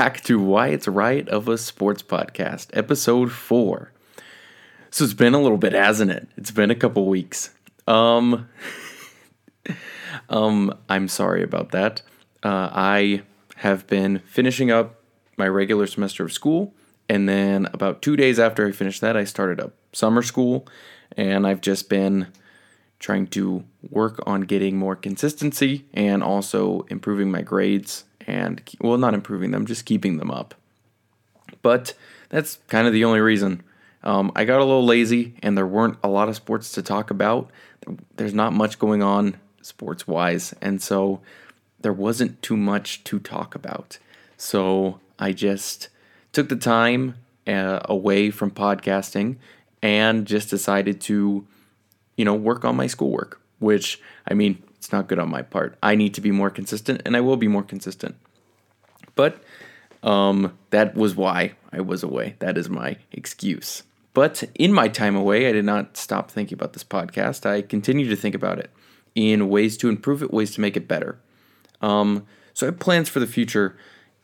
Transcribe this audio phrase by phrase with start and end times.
[0.00, 3.92] back to Why It's Right of a Sports Podcast, episode four.
[4.88, 6.26] So it's been a little bit, hasn't it?
[6.38, 7.50] It's been a couple weeks.
[7.86, 8.48] Um,
[10.30, 12.00] um, I'm sorry about that.
[12.42, 13.24] Uh, I
[13.56, 15.02] have been finishing up
[15.36, 16.72] my regular semester of school,
[17.10, 20.66] and then about two days after I finished that, I started up summer school,
[21.14, 22.28] and I've just been
[23.00, 29.14] trying to work on getting more consistency and also improving my grades and well not
[29.14, 30.54] improving them just keeping them up.
[31.62, 31.94] But
[32.28, 33.62] that's kind of the only reason.
[34.02, 37.10] Um, i got a little lazy and there weren't a lot of sports to talk
[37.10, 37.50] about.
[38.16, 41.20] There's not much going on sports wise and so
[41.80, 43.98] there wasn't too much to talk about.
[44.36, 45.88] So i just
[46.32, 49.36] took the time uh, away from podcasting
[49.82, 51.46] and just decided to
[52.20, 55.76] you know, work on my schoolwork, which I mean, it's not good on my part.
[55.82, 58.16] I need to be more consistent and I will be more consistent.
[59.14, 59.42] But
[60.02, 62.36] um, that was why I was away.
[62.38, 63.82] That is my excuse.
[64.14, 67.44] But in my time away, I did not stop thinking about this podcast.
[67.44, 68.70] I continue to think about it
[69.14, 71.18] in ways to improve it, ways to make it better.
[71.82, 73.76] Um, so I have plans for the future.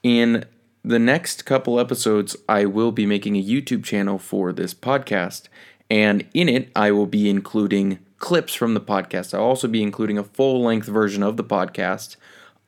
[0.03, 0.47] In
[0.83, 5.49] the next couple episodes, I will be making a YouTube channel for this podcast,
[5.91, 9.35] and in it, I will be including clips from the podcast.
[9.35, 12.17] I'll also be including a full length version of the podcast.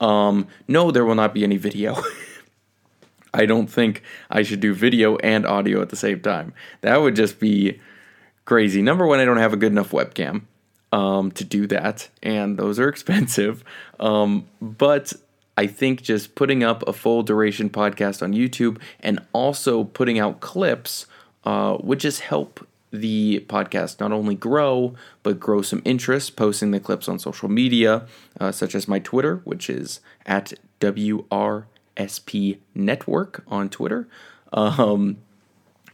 [0.01, 1.97] Um, no, there will not be any video.
[3.35, 6.55] I don't think I should do video and audio at the same time.
[6.81, 7.81] That would just be
[8.45, 8.83] crazy.
[8.83, 10.43] Number one, I don't have a good enough webcam
[10.93, 13.63] um, to do that, and those are expensive.
[14.01, 15.13] Um, but
[15.57, 20.41] I think just putting up a full duration podcast on YouTube and also putting out
[20.41, 21.07] clips
[21.45, 26.81] uh, would just help the podcast not only grow, but grow some interest, posting the
[26.81, 28.07] clips on social media,
[28.41, 34.09] uh, such as my Twitter, which is at WRSP Network on Twitter.
[34.53, 35.19] Um,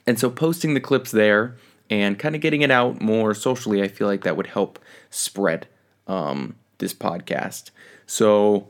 [0.06, 1.56] and so posting the clips there
[1.90, 4.78] and kind of getting it out more socially, I feel like that would help
[5.10, 5.66] spread
[6.06, 7.70] um, this podcast.
[8.06, 8.68] So,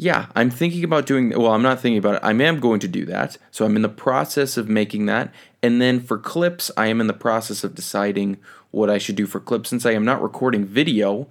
[0.00, 1.28] yeah, I'm thinking about doing.
[1.28, 2.20] Well, I'm not thinking about it.
[2.22, 3.36] I am going to do that.
[3.50, 5.30] So I'm in the process of making that.
[5.62, 8.38] And then for clips, I am in the process of deciding
[8.70, 9.68] what I should do for clips.
[9.68, 11.28] Since I am not recording video,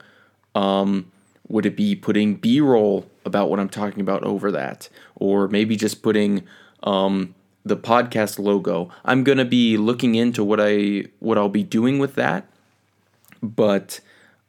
[0.54, 1.12] um,
[1.48, 6.04] would it be putting B-roll about what I'm talking about over that, or maybe just
[6.04, 6.44] putting
[6.84, 7.34] um,
[7.66, 8.92] the podcast logo?
[9.04, 12.46] I'm gonna be looking into what I what I'll be doing with that,
[13.42, 14.00] but.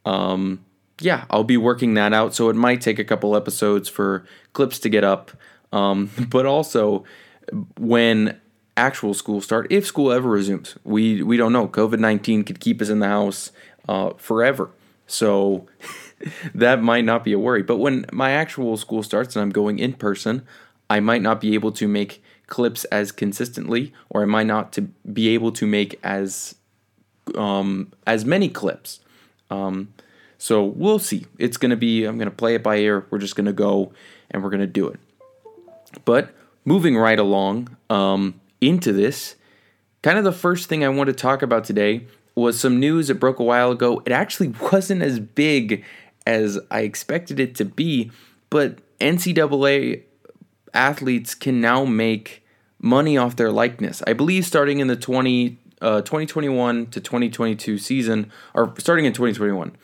[0.04, 0.64] Um,
[1.00, 2.34] yeah, I'll be working that out.
[2.34, 5.32] So it might take a couple episodes for clips to get up.
[5.72, 7.04] Um, but also,
[7.78, 8.38] when
[8.76, 11.66] actual school start, if school ever resumes, we we don't know.
[11.66, 13.50] COVID nineteen could keep us in the house
[13.88, 14.70] uh, forever,
[15.06, 15.66] so
[16.54, 17.62] that might not be a worry.
[17.62, 20.46] But when my actual school starts and I'm going in person,
[20.88, 24.82] I might not be able to make clips as consistently, or I might not to
[25.12, 26.56] be able to make as
[27.36, 29.00] um, as many clips.
[29.50, 29.92] Um,
[30.40, 31.26] so we'll see.
[31.38, 33.06] It's going to be, I'm going to play it by ear.
[33.10, 33.92] We're just going to go
[34.30, 34.98] and we're going to do it.
[36.06, 36.34] But
[36.64, 39.36] moving right along um, into this,
[40.00, 43.16] kind of the first thing I want to talk about today was some news that
[43.16, 44.02] broke a while ago.
[44.06, 45.84] It actually wasn't as big
[46.26, 48.10] as I expected it to be,
[48.48, 50.04] but NCAA
[50.72, 52.42] athletes can now make
[52.80, 54.02] money off their likeness.
[54.06, 59.76] I believe starting in the 20, uh, 2021 to 2022 season, or starting in 2021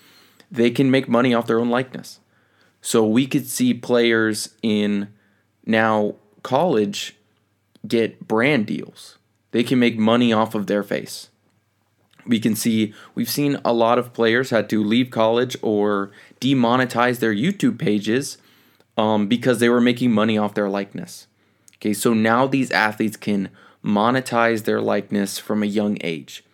[0.51, 2.21] they can make money off their own likeness.
[2.81, 5.09] So we could see players in
[5.65, 7.17] now college
[7.87, 9.19] get brand deals.
[9.51, 11.29] They can make money off of their face.
[12.27, 17.21] We can see we've seen a lot of players had to leave college or demonetize
[17.21, 18.39] their YouTube pages
[18.97, 21.27] um, because they were making money off their likeness.
[21.77, 23.51] Okay, so now these athletes can
[23.85, 26.45] monetize their likeness from a young age.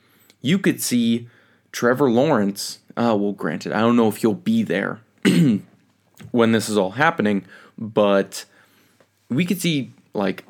[0.40, 1.28] You could see
[1.70, 5.00] Trevor Lawrence uh, well, granted, I don't know if he'll be there
[6.30, 7.44] when this is all happening,
[7.78, 8.44] but
[9.28, 10.44] we could see like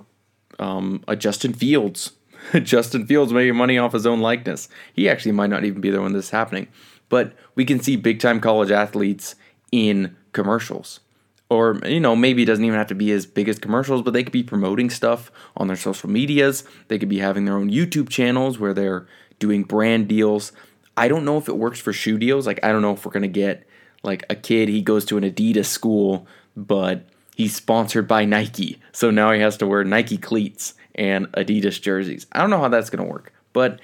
[0.58, 2.12] um, a Justin Fields.
[2.62, 4.68] Justin Fields making money off his own likeness.
[4.92, 6.68] He actually might not even be there when this is happening,
[7.08, 9.34] but we can see big time college athletes
[9.70, 11.00] in commercials.
[11.48, 14.14] Or, you know, maybe it doesn't even have to be as big as commercials, but
[14.14, 16.64] they could be promoting stuff on their social medias.
[16.88, 19.06] They could be having their own YouTube channels where they're
[19.38, 20.52] doing brand deals.
[20.96, 22.46] I don't know if it works for shoe deals.
[22.46, 23.66] Like, I don't know if we're going to get
[24.02, 27.06] like a kid, he goes to an Adidas school, but
[27.36, 28.80] he's sponsored by Nike.
[28.92, 32.26] So now he has to wear Nike cleats and Adidas jerseys.
[32.32, 33.80] I don't know how that's going to work, but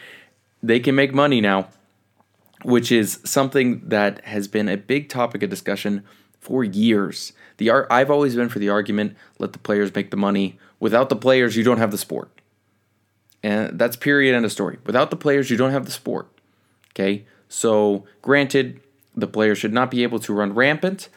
[0.63, 1.69] they can make money now,
[2.63, 6.05] which is something that has been a big topic of discussion
[6.41, 7.33] for years.
[7.59, 10.59] The art I've always been for the argument let the players make the money.
[10.81, 12.31] Without the players, you don't have the sport.
[13.43, 14.79] And that's period end of story.
[14.85, 16.29] Without the players, you don't have the sport.
[16.99, 17.25] Okay?
[17.49, 18.81] So, granted,
[19.15, 21.09] the players should not be able to run rampant,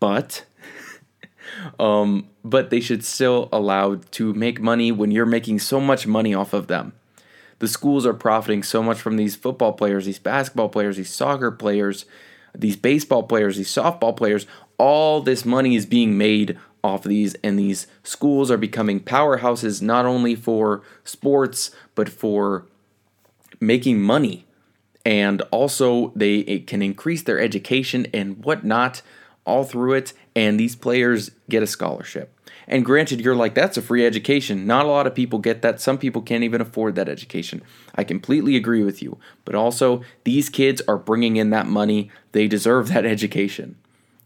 [0.00, 0.44] but
[1.78, 6.34] um, but they should still allowed to make money when you're making so much money
[6.34, 6.92] off of them.
[7.58, 11.50] The schools are profiting so much from these football players, these basketball players, these soccer
[11.50, 12.04] players,
[12.54, 14.46] these baseball players, these softball players.
[14.78, 19.80] All this money is being made off of these, and these schools are becoming powerhouses
[19.82, 22.66] not only for sports but for
[23.58, 24.45] making money
[25.06, 29.02] and also they can increase their education and whatnot
[29.44, 32.32] all through it and these players get a scholarship.
[32.66, 34.66] And granted you're like that's a free education.
[34.66, 35.80] Not a lot of people get that.
[35.80, 37.62] Some people can't even afford that education.
[37.94, 39.16] I completely agree with you.
[39.44, 42.10] But also these kids are bringing in that money.
[42.32, 43.76] They deserve that education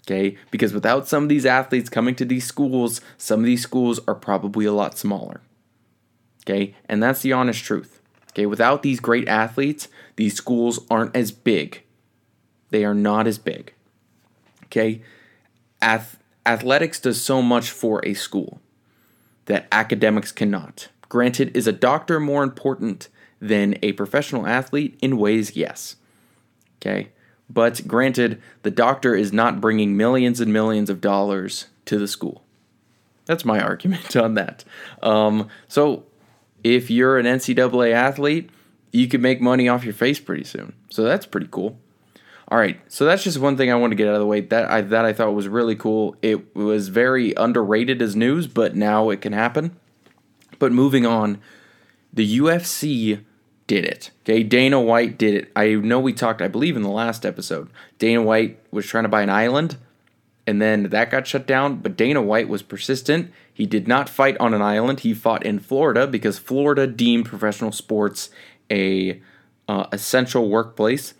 [0.09, 0.39] okay?
[0.51, 4.15] Because without some of these athletes coming to these schools some of these schools are
[4.15, 5.43] probably a lot smaller
[6.43, 6.75] okay?
[6.89, 8.00] And that's the honest truth
[8.33, 11.83] Okay, without these great athletes, these schools aren't as big.
[12.71, 13.75] They are not as big.
[14.67, 15.03] Okay,
[15.83, 18.61] Ath- athletics does so much for a school
[19.47, 20.89] that academics cannot.
[21.09, 23.09] Granted, is a doctor more important
[23.41, 24.97] than a professional athlete?
[25.03, 25.97] In ways, yes.
[26.77, 27.09] Okay,
[27.49, 32.45] but granted, the doctor is not bringing millions and millions of dollars to the school.
[33.27, 34.65] That's my argument on that.
[35.03, 36.05] Um, so
[36.65, 38.51] if you're an NCAA athlete,
[38.93, 40.75] you could make money off your face pretty soon.
[40.89, 41.79] So that's pretty cool.
[42.49, 44.41] All right, so that's just one thing I want to get out of the way.
[44.41, 46.17] That I that I thought was really cool.
[46.21, 49.77] It was very underrated as news, but now it can happen.
[50.59, 51.41] But moving on,
[52.13, 53.25] the UFC
[53.69, 54.11] did it.
[54.25, 55.53] Okay, Dana White did it.
[55.55, 57.71] I know we talked, I believe, in the last episode.
[58.01, 59.77] Dana White was trying to buy an island,
[60.47, 61.77] and then that got shut down.
[61.77, 63.33] But Dana White was persistent.
[63.53, 65.01] He did not fight on an island.
[65.01, 68.31] He fought in Florida because Florida deemed professional sports
[68.71, 69.21] a
[69.69, 71.15] uh, essential workplace.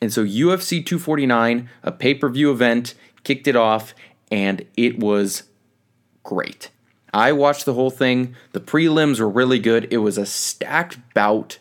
[0.00, 3.94] And so UFC 249, a pay-per-view event, kicked it off
[4.30, 5.44] and it was
[6.22, 6.70] great.
[7.14, 8.34] I watched the whole thing.
[8.52, 9.86] The prelims were really good.
[9.92, 11.58] It was a stacked bout.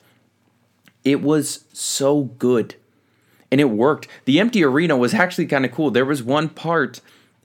[1.04, 2.75] It was so good.
[3.51, 4.07] And it worked.
[4.25, 5.92] The empty arena was actually kind of cool.
[5.92, 7.01] There was one part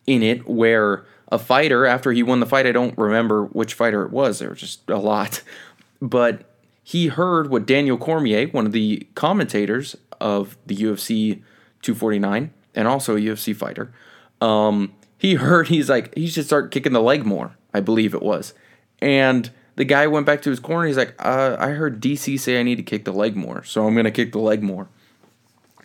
[0.06, 2.66] in it where a fighter after he won the fight.
[2.66, 4.38] I don't remember which fighter it was.
[4.38, 5.42] There was just a lot,
[6.00, 6.44] but
[6.82, 11.42] he heard what Daniel Cormier, one of the commentators of the UFC
[11.82, 13.92] 249 and also a UFC fighter,
[14.40, 17.56] um, he heard he's like he should start kicking the leg more.
[17.74, 18.54] I believe it was,
[19.00, 20.86] and the guy went back to his corner.
[20.86, 23.86] He's like, uh, I heard DC say I need to kick the leg more, so
[23.86, 24.88] I'm gonna kick the leg more,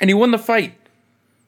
[0.01, 0.73] and he won the fight.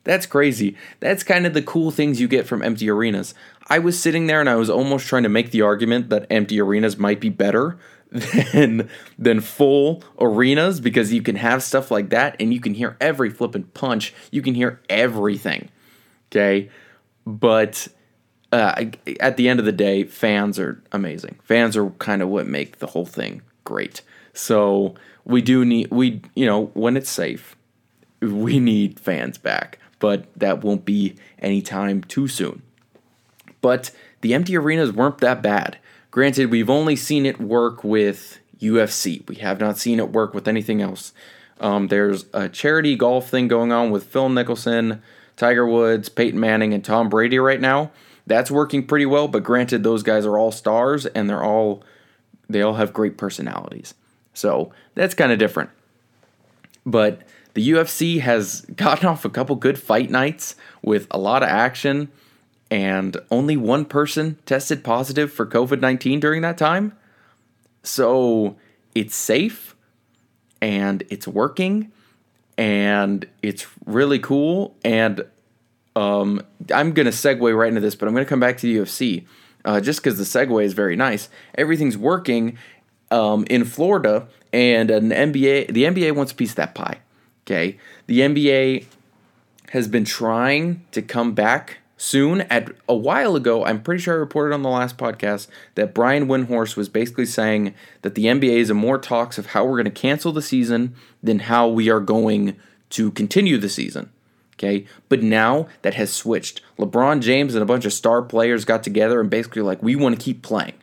[0.06, 0.76] That's crazy.
[1.00, 3.34] That's kind of the cool things you get from empty arenas.
[3.68, 6.60] I was sitting there and I was almost trying to make the argument that empty
[6.62, 7.78] arenas might be better
[8.12, 12.96] than than full arenas because you can have stuff like that and you can hear
[13.02, 14.14] every flipping punch.
[14.30, 15.70] You can hear everything.
[16.32, 16.70] Okay?
[17.26, 17.88] But
[18.52, 18.86] uh,
[19.20, 21.40] at the end of the day, fans are amazing.
[21.44, 24.02] Fans are kind of what make the whole thing great.
[24.34, 27.56] So we do need we you know when it's safe,
[28.32, 32.62] we need fans back but that won't be anytime too soon.
[33.62, 35.78] But the empty arenas weren't that bad.
[36.12, 39.26] Granted, we've only seen it work with UFC.
[39.30, 41.14] We have not seen it work with anything else.
[41.62, 45.00] Um, there's a charity golf thing going on with Phil Mickelson,
[45.38, 47.90] Tiger Woods, Peyton Manning, and Tom Brady right now.
[48.28, 51.82] That's working pretty well, but granted, those guys are all stars and they're all
[52.50, 53.94] they all have great personalities.
[54.34, 55.70] So that's kind of different.
[56.86, 57.22] But
[57.54, 62.10] the UFC has gotten off a couple good fight nights with a lot of action,
[62.72, 66.94] and only one person tested positive for COVID 19 during that time.
[67.84, 68.56] So
[68.96, 69.76] it's safe
[70.62, 71.92] and it's working
[72.58, 74.76] and it's really cool.
[74.84, 75.26] And
[75.96, 76.42] um,
[76.74, 78.78] I'm going to segue right into this, but I'm going to come back to the
[78.78, 79.26] UFC
[79.66, 81.30] uh, just because the segue is very nice.
[81.56, 82.58] Everything's working
[83.12, 87.00] um, in Florida, and an NBA, the NBA wants a piece of that pie.
[87.46, 87.78] Okay.
[88.08, 88.86] The NBA
[89.70, 92.42] has been trying to come back soon.
[92.42, 96.28] At a while ago, I'm pretty sure I reported on the last podcast that Brian
[96.28, 99.86] Windhorst was basically saying that the NBA is in more talks of how we're going
[99.86, 102.56] to cancel the season than how we are going
[102.92, 104.10] to continue the season.
[104.56, 106.62] Okay, but now that has switched.
[106.78, 110.18] LeBron James and a bunch of star players got together and basically like, we want
[110.18, 110.76] to keep playing.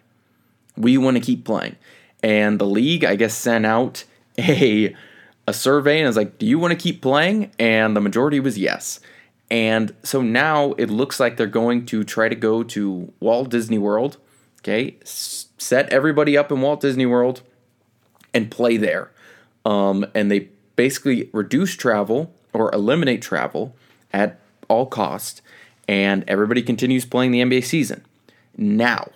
[0.77, 1.77] We want to keep playing.
[2.23, 4.05] And the league, I guess, sent out
[4.37, 4.95] a
[5.51, 8.41] a survey and I was like, "Do you want to keep playing?" And the majority
[8.41, 9.01] was yes.
[9.51, 13.79] And so now it looks like they're going to try to go to Walt Disney
[13.79, 14.17] World,
[14.61, 14.97] okay?
[15.03, 17.43] S- set everybody up in Walt Disney World
[18.33, 19.11] and play there.
[19.67, 23.75] Um, and they basically reduce travel or eliminate travel
[24.13, 25.43] at all cost,
[25.89, 28.05] and everybody continues playing the NBA season.
[28.57, 29.11] Now,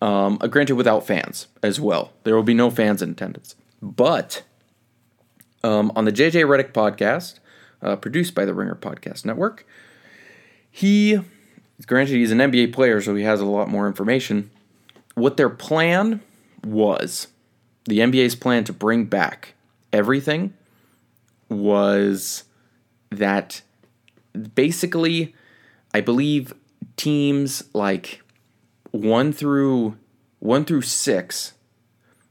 [0.00, 3.54] um, uh, granted, without fans as well, there will be no fans in attendance.
[3.82, 4.42] But
[5.66, 7.40] um, on the JJ Redick podcast,
[7.82, 9.66] uh, produced by the Ringer Podcast Network,
[10.70, 11.20] he,
[11.86, 14.50] granted, he's an NBA player, so he has a lot more information.
[15.14, 16.20] What their plan
[16.64, 17.28] was,
[17.86, 19.54] the NBA's plan to bring back
[19.92, 20.54] everything
[21.48, 22.44] was
[23.10, 23.62] that
[24.54, 25.34] basically,
[25.92, 26.54] I believe
[26.96, 28.22] teams like
[28.92, 29.96] one through
[30.38, 31.54] one through six,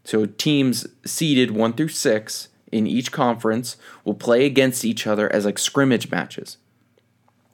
[0.05, 5.46] so teams seeded one through six in each conference will play against each other as
[5.46, 6.58] like scrimmage matches.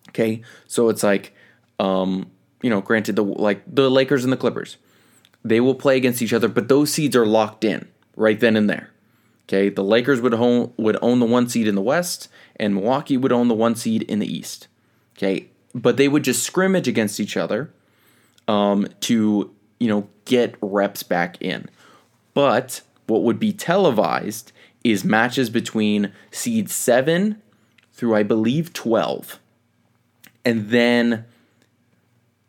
[0.09, 1.31] Okay, so it's like,
[1.79, 2.31] um,
[2.63, 4.77] you know, granted the like the Lakers and the Clippers,
[5.45, 8.67] they will play against each other, but those seeds are locked in right then and
[8.67, 8.89] there.
[9.43, 13.15] Okay, the Lakers would own would own the one seed in the West, and Milwaukee
[13.15, 14.67] would own the one seed in the East.
[15.15, 17.71] Okay, but they would just scrimmage against each other
[18.47, 21.69] um, to you know get reps back in.
[22.33, 24.51] But what would be televised
[24.83, 27.41] is matches between seed seven
[27.93, 29.39] through I believe twelve,
[30.43, 31.25] and then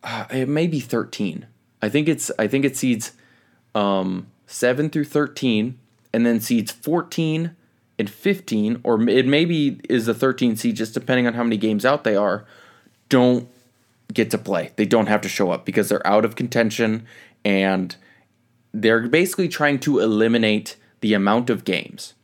[0.02, 1.46] uh, it may be thirteen.
[1.80, 3.12] I think it's I think it seeds
[3.74, 5.78] um, seven through thirteen,
[6.12, 7.54] and then seeds fourteen
[7.98, 11.84] and fifteen, or it maybe is the thirteen seed, just depending on how many games
[11.84, 12.46] out they are.
[13.08, 13.48] Don't
[14.12, 14.72] get to play.
[14.76, 17.06] They don't have to show up because they're out of contention
[17.44, 17.96] and
[18.72, 22.14] they're basically trying to eliminate the amount of games.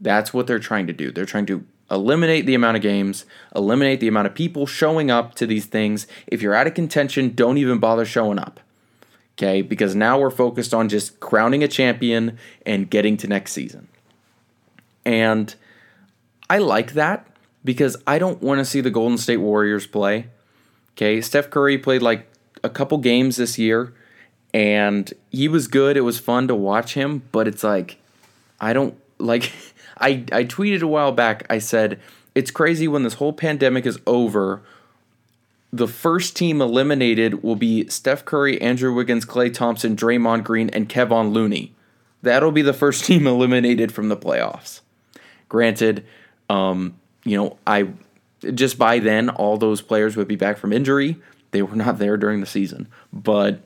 [0.00, 1.10] That's what they're trying to do.
[1.10, 3.24] They're trying to eliminate the amount of games,
[3.54, 6.06] eliminate the amount of people showing up to these things.
[6.26, 8.60] If you're out of contention, don't even bother showing up.
[9.36, 9.62] Okay?
[9.62, 13.88] Because now we're focused on just crowning a champion and getting to next season.
[15.04, 15.54] And
[16.50, 17.26] I like that
[17.64, 20.26] because I don't want to see the Golden State Warriors play.
[20.96, 22.26] Okay, Steph Curry played like
[22.64, 23.94] a couple games this year
[24.52, 25.96] and he was good.
[25.96, 27.98] It was fun to watch him, but it's like
[28.60, 29.52] I don't like
[30.00, 31.46] I I tweeted a while back.
[31.50, 32.00] I said
[32.34, 34.62] it's crazy when this whole pandemic is over.
[35.72, 40.88] The first team eliminated will be Steph Curry, Andrew Wiggins, Klay Thompson, Draymond Green, and
[40.88, 41.74] Kevon Looney.
[42.22, 44.80] That'll be the first team eliminated from the playoffs.
[45.48, 46.06] Granted,
[46.48, 47.88] um, you know, I
[48.54, 51.16] just by then, all those players would be back from injury.
[51.50, 52.88] They were not there during the season.
[53.12, 53.60] But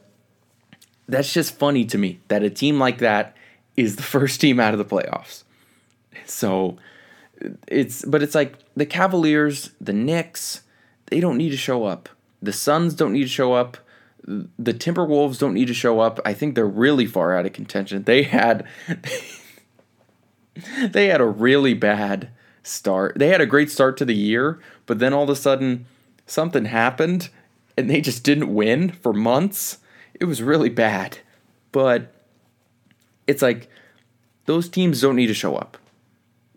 [1.09, 3.37] that's just funny to me that a team like that
[3.77, 5.45] is the first team out of the playoffs.
[6.27, 6.77] So
[7.69, 10.63] it's, but it's like the Cavaliers, the Knicks,
[11.07, 12.09] they don't need to show up.
[12.41, 13.77] The Suns don't need to show up.
[14.25, 16.21] The Timberwolves don't need to show up.
[16.25, 18.05] I think they're really far out of contention.
[18.05, 18.67] They had,
[20.89, 22.31] they had a really bad
[22.63, 23.19] start.
[23.19, 25.87] They had a great start to the year, but then all of a sudden
[26.27, 27.31] something happened
[27.77, 29.79] and they just didn't win for months.
[30.15, 31.19] It was really bad.
[31.73, 32.15] But
[33.27, 33.69] it's like
[34.47, 35.79] those teams don't need to show up.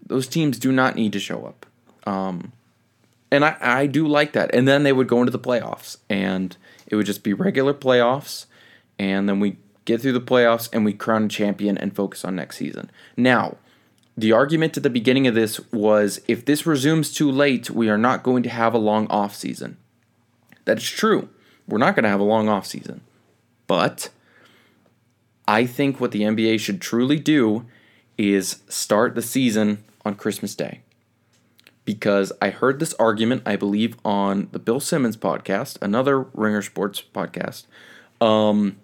[0.05, 1.65] Those teams do not need to show up.
[2.05, 2.51] Um,
[3.31, 4.53] and I, I do like that.
[4.53, 6.55] And then they would go into the playoffs and
[6.87, 8.45] it would just be regular playoffs.
[8.99, 12.35] And then we get through the playoffs and we crown a champion and focus on
[12.35, 12.89] next season.
[13.17, 13.57] Now,
[14.17, 17.97] the argument at the beginning of this was if this resumes too late, we are
[17.97, 19.77] not going to have a long off season.
[20.63, 21.29] That's true.
[21.67, 23.01] We're not going to have a long off season.
[23.67, 24.09] But
[25.47, 27.65] I think what the NBA should truly do
[28.17, 30.81] is start the season on Christmas Day.
[31.83, 37.03] Because I heard this argument, I believe, on the Bill Simmons podcast, another Ringer Sports
[37.13, 37.65] podcast.
[38.19, 38.77] Um,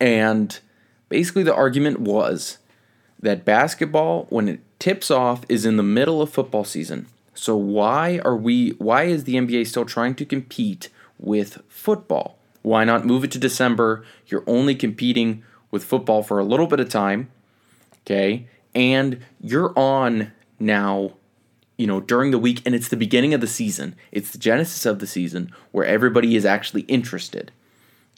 [0.00, 0.58] and
[1.08, 2.58] basically, the argument was
[3.20, 7.06] that basketball, when it tips off, is in the middle of football season.
[7.34, 10.88] So why are we why is the NBA still trying to compete
[11.18, 12.38] with football?
[12.62, 14.04] Why not move it to December?
[14.26, 17.30] You're only competing with football for a little bit of time.
[18.02, 18.46] Okay?
[18.74, 21.14] And you're on now,
[21.76, 23.96] you know, during the week and it's the beginning of the season.
[24.12, 27.52] It's the genesis of the season where everybody is actually interested.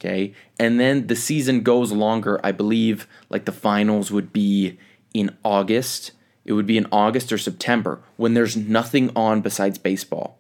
[0.01, 0.35] Okay?
[0.59, 2.41] And then the season goes longer.
[2.43, 4.79] I believe like the finals would be
[5.15, 6.13] in August.
[6.45, 10.39] It would be in August or September when there's nothing on besides baseball.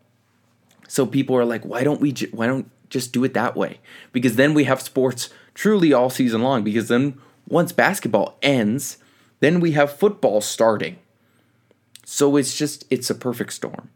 [0.88, 2.12] So people are like, why don't we?
[2.12, 3.78] Ju- why don't just do it that way?
[4.12, 6.64] Because then we have sports truly all season long.
[6.64, 8.98] Because then once basketball ends,
[9.42, 10.98] then we have football starting.
[12.04, 13.90] So it's just it's a perfect storm.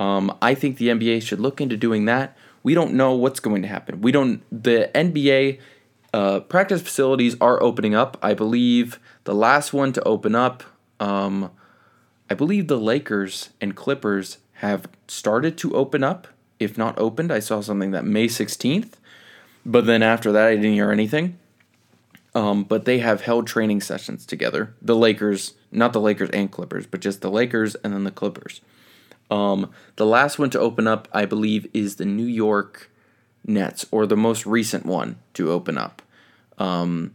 [0.00, 2.36] Um, I think the NBA should look into doing that.
[2.64, 4.00] We don't know what's going to happen.
[4.00, 4.42] We don't.
[4.50, 5.60] The NBA
[6.12, 8.18] uh, practice facilities are opening up.
[8.20, 10.64] I believe the last one to open up.
[10.98, 11.52] Um,
[12.28, 16.26] I believe the Lakers and Clippers have started to open up,
[16.58, 17.30] if not opened.
[17.30, 18.94] I saw something that May 16th,
[19.64, 21.38] but then after that, I didn't hear anything.
[22.34, 24.74] Um, but they have held training sessions together.
[24.80, 28.62] The Lakers, not the Lakers and Clippers, but just the Lakers and then the Clippers.
[29.30, 32.90] Um, the last one to open up, I believe, is the New York
[33.46, 36.02] Nets, or the most recent one to open up.
[36.58, 37.14] Um,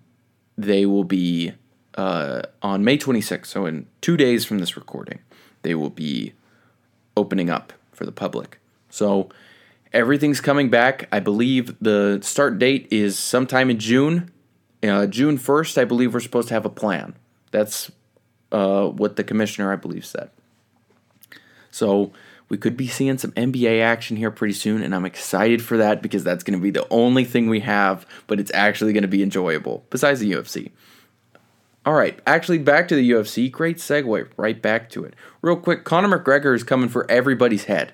[0.58, 1.54] they will be
[1.96, 5.20] uh, on May 26th, so in two days from this recording,
[5.62, 6.34] they will be
[7.16, 8.60] opening up for the public.
[8.90, 9.30] So
[9.94, 11.08] everything's coming back.
[11.12, 14.32] I believe the start date is sometime in June.
[14.84, 17.16] Uh, June 1st, I believe we're supposed to have a plan.
[17.52, 17.92] That's
[18.52, 20.30] uh, what the commissioner, I believe, said.
[21.72, 22.12] So
[22.50, 26.02] we could be seeing some NBA action here pretty soon, and I'm excited for that
[26.02, 29.08] because that's going to be the only thing we have, but it's actually going to
[29.08, 30.72] be enjoyable, besides the UFC.
[31.86, 33.52] All right, actually, back to the UFC.
[33.52, 35.14] Great segue, right back to it.
[35.42, 37.94] Real quick, Conor McGregor is coming for everybody's head.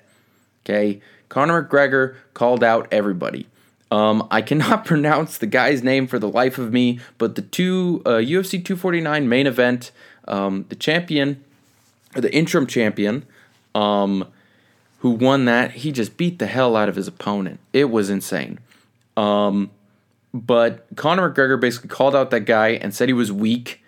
[0.64, 3.48] Okay, Conor McGregor called out everybody.
[3.94, 8.02] Um, I cannot pronounce the guy's name for the life of me, but the two
[8.04, 9.92] uh, UFC 249 main event,
[10.26, 11.44] um, the champion,
[12.16, 13.24] or the interim champion,
[13.74, 14.26] um,
[14.98, 17.60] who won that, he just beat the hell out of his opponent.
[17.72, 18.58] It was insane.
[19.16, 19.70] Um,
[20.32, 23.80] but Conor McGregor basically called out that guy and said he was weak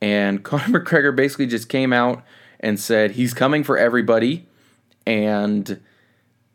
[0.00, 2.22] and Conor McGregor basically just came out
[2.60, 4.46] and said he's coming for everybody
[5.04, 5.80] and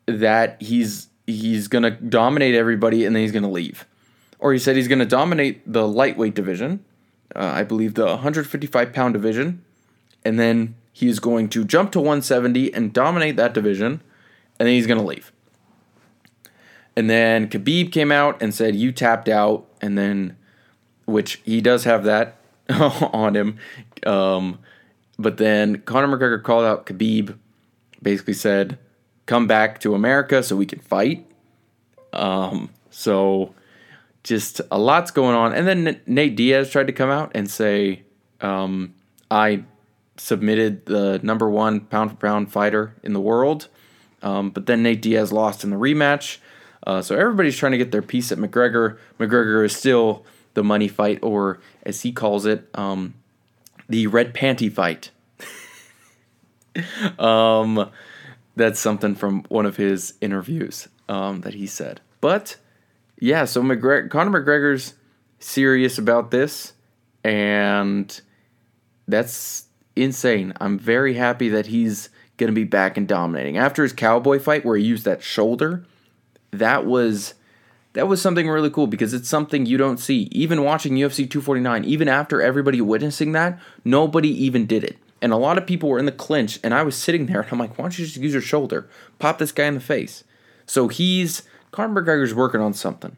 [0.06, 3.86] that he's he's going to dominate everybody and then he's going to leave.
[4.38, 6.84] Or he said he's going to dominate the lightweight division,
[7.34, 9.64] uh, I believe the 155 pound division,
[10.24, 14.02] and then he's going to jump to 170 and dominate that division,
[14.58, 15.32] and then he's going to leave.
[16.96, 20.36] And then Khabib came out and said, You tapped out, and then,
[21.06, 22.36] which he does have that
[22.70, 23.58] on him.
[24.06, 24.58] Um,
[25.18, 27.36] but then Conor McGregor called out Khabib,
[28.02, 28.78] basically said,
[29.26, 31.26] "Come back to America so we can fight."
[32.12, 33.54] Um, so
[34.22, 35.52] just a lot's going on.
[35.52, 38.02] And then Nate Diaz tried to come out and say,
[38.40, 38.94] um,
[39.30, 39.64] "I
[40.16, 43.68] submitted the number one pound for pound fighter in the world,"
[44.22, 46.38] um, but then Nate Diaz lost in the rematch.
[46.86, 48.98] Uh, so everybody's trying to get their piece at McGregor.
[49.18, 53.14] McGregor is still the money fight, or as he calls it, um,
[53.88, 55.10] the red panty fight.
[57.18, 57.90] um,
[58.56, 62.00] that's something from one of his interviews um, that he said.
[62.20, 62.56] But
[63.18, 64.94] yeah, so McGregor, Conor McGregor's
[65.38, 66.72] serious about this,
[67.22, 68.20] and
[69.06, 70.52] that's insane.
[70.60, 73.56] I'm very happy that he's going to be back and dominating.
[73.58, 75.84] After his cowboy fight, where he used that shoulder,
[76.50, 77.34] that was
[77.94, 80.28] that was something really cool because it's something you don't see.
[80.32, 84.98] Even watching UFC 249, even after everybody witnessing that, nobody even did it.
[85.24, 87.50] And a lot of people were in the clinch, and I was sitting there, and
[87.50, 88.88] I'm like, why don't you just use your shoulder?
[89.18, 90.22] Pop this guy in the face.
[90.66, 93.16] So he's, Conor McGregor's working on something.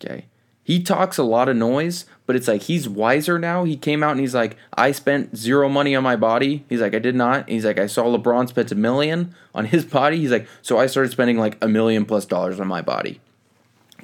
[0.00, 0.26] Okay.
[0.64, 3.64] He talks a lot of noise, but it's like he's wiser now.
[3.64, 6.64] He came out and he's like, I spent zero money on my body.
[6.68, 7.48] He's like, I did not.
[7.48, 10.18] He's like, I saw LeBron spent a million on his body.
[10.18, 13.20] He's like, so I started spending like a million plus dollars on my body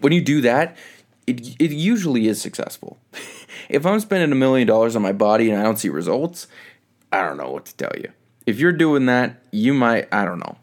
[0.01, 0.77] when you do that,
[1.27, 2.99] it, it usually is successful.
[3.69, 6.47] if I'm spending a million dollars on my body and I don't see results,
[7.13, 8.11] I don't know what to tell you.
[8.47, 10.57] If you're doing that, you might, I don't know.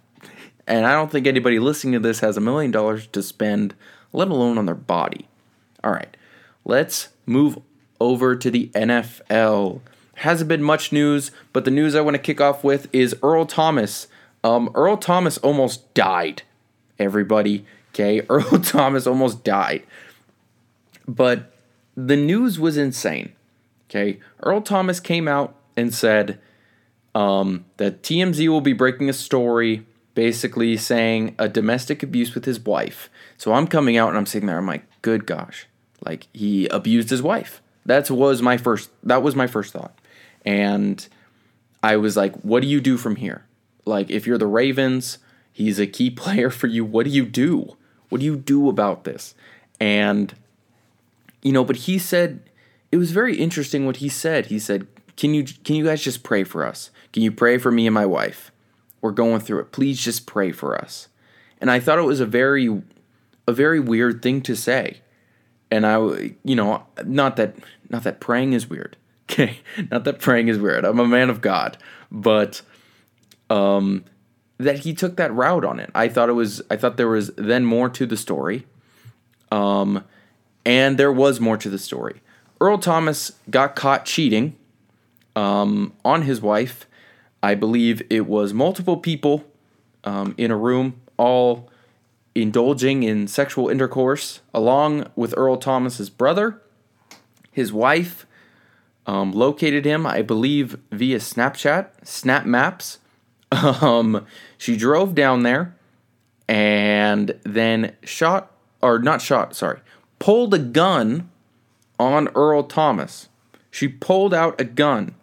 [0.67, 3.75] And I don't think anybody listening to this has a million dollars to spend,
[4.11, 5.27] let alone on their body.
[5.83, 6.17] All right,
[6.63, 7.59] let's move
[7.99, 9.81] over to the NFL.
[10.15, 13.45] Hasn't been much news, but the news I want to kick off with is Earl
[13.45, 14.07] Thomas.
[14.43, 16.43] Um, Earl Thomas almost died,
[16.97, 17.65] everybody.
[17.93, 19.83] Okay, Earl Thomas almost died.
[21.07, 21.53] But
[21.95, 23.33] the news was insane.
[23.89, 26.39] Okay, Earl Thomas came out and said
[27.13, 29.85] um, that TMZ will be breaking a story
[30.15, 33.09] basically saying a domestic abuse with his wife.
[33.37, 35.67] So I'm coming out and I'm sitting there, I'm like, good gosh,
[36.03, 37.61] like he abused his wife.
[37.85, 39.99] That was my first that was my first thought.
[40.43, 41.07] And
[41.83, 43.45] I was like, what do you do from here?
[43.85, 45.19] Like if you're the Ravens,
[45.51, 47.77] he's a key player for you, what do you do?
[48.09, 49.35] What do you do about this?
[49.79, 50.33] And,
[51.41, 52.49] you know, but he said,
[52.91, 54.45] it was very interesting what he said.
[54.45, 56.91] He said, can you, can you guys just pray for us?
[57.13, 58.51] Can you pray for me and my wife?
[59.01, 59.71] We're going through it.
[59.71, 61.07] Please just pray for us.
[61.61, 62.83] And I thought it was a very,
[63.47, 65.01] a very weird thing to say.
[65.71, 65.97] And I,
[66.43, 67.55] you know, not that,
[67.89, 68.97] not that praying is weird.
[69.27, 69.57] Okay.
[69.89, 70.85] Not that praying is weird.
[70.85, 71.79] I'm a man of God.
[72.11, 72.61] But,
[73.49, 74.05] um,
[74.57, 75.89] that he took that route on it.
[75.93, 78.65] I thought it was I thought there was then more to the story.
[79.51, 80.03] Um
[80.65, 82.21] and there was more to the story.
[82.59, 84.55] Earl Thomas got caught cheating
[85.35, 86.87] um, on his wife.
[87.43, 89.43] I believe it was multiple people
[90.03, 91.69] um, in a room, all
[92.33, 96.61] indulging in sexual intercourse, along with Earl Thomas's brother.
[97.51, 98.25] His wife
[99.05, 102.99] um, located him, I believe, via Snapchat, Snap Maps.
[103.51, 104.25] Um,
[104.57, 105.75] she drove down there
[106.49, 109.79] and then shot, or not shot, sorry,
[110.19, 111.29] pulled a gun
[111.97, 113.29] on Earl Thomas.
[113.71, 115.15] She pulled out a gun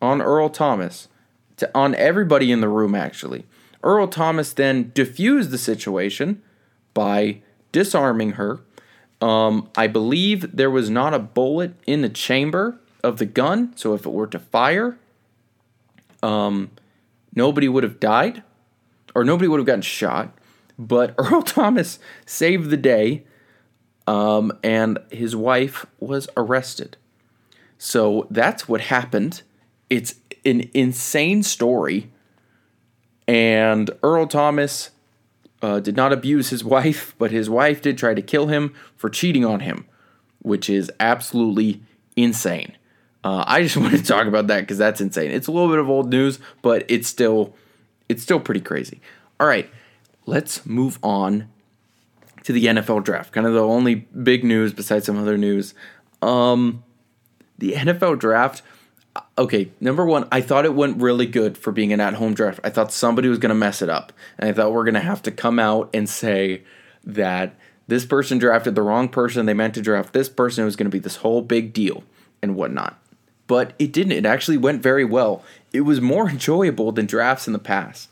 [0.00, 1.08] on Earl Thomas,
[1.56, 3.44] to, on everybody in the room, actually.
[3.82, 6.42] Earl Thomas then diffused the situation
[6.94, 7.40] by
[7.72, 8.60] disarming her.
[9.20, 13.94] Um, I believe there was not a bullet in the chamber of the gun, so
[13.94, 14.98] if it were to fire,
[16.22, 16.70] um,
[17.34, 18.42] nobody would have died,
[19.14, 20.36] or nobody would have gotten shot.
[20.78, 23.24] But Earl Thomas saved the day,
[24.06, 26.96] um, and his wife was arrested.
[27.78, 29.42] So that's what happened.
[29.90, 32.10] It's an insane story.
[33.28, 34.90] And Earl Thomas
[35.62, 39.10] uh, did not abuse his wife, but his wife did try to kill him for
[39.10, 39.86] cheating on him,
[40.40, 41.80] which is absolutely
[42.16, 42.76] insane.
[43.24, 45.30] Uh, I just want to talk about that because that's insane.
[45.30, 47.54] It's a little bit of old news, but it's still
[48.08, 49.00] it's still pretty crazy.
[49.40, 49.68] All right,
[50.26, 51.48] let's move on
[52.44, 53.32] to the NFL draft.
[53.32, 55.74] Kind of the only big news besides some other news.
[56.22, 56.84] Um,
[57.58, 58.62] the NFL draft
[59.38, 62.60] okay, number one, I thought it went really good for being an at home draft.
[62.64, 64.12] I thought somebody was going to mess it up.
[64.38, 66.62] And I thought we're going to have to come out and say
[67.04, 67.54] that
[67.88, 69.46] this person drafted the wrong person.
[69.46, 70.62] They meant to draft this person.
[70.62, 72.04] It was going to be this whole big deal
[72.42, 72.98] and whatnot.
[73.46, 74.12] But it didn't.
[74.12, 75.44] It actually went very well.
[75.72, 78.10] It was more enjoyable than drafts in the past,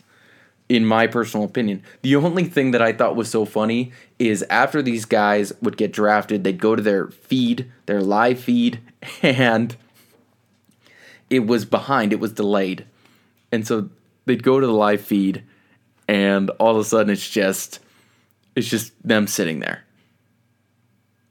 [0.69, 1.83] in my personal opinion.
[2.03, 5.93] The only thing that I thought was so funny is after these guys would get
[5.93, 8.81] drafted, they'd go to their feed, their live feed,
[9.23, 9.77] and
[11.35, 12.87] it was behind, it was delayed.
[13.53, 13.91] And so
[14.27, 15.45] they'd go to the live feed
[16.09, 17.81] and all of a sudden it's just
[18.55, 19.85] it's just them sitting there.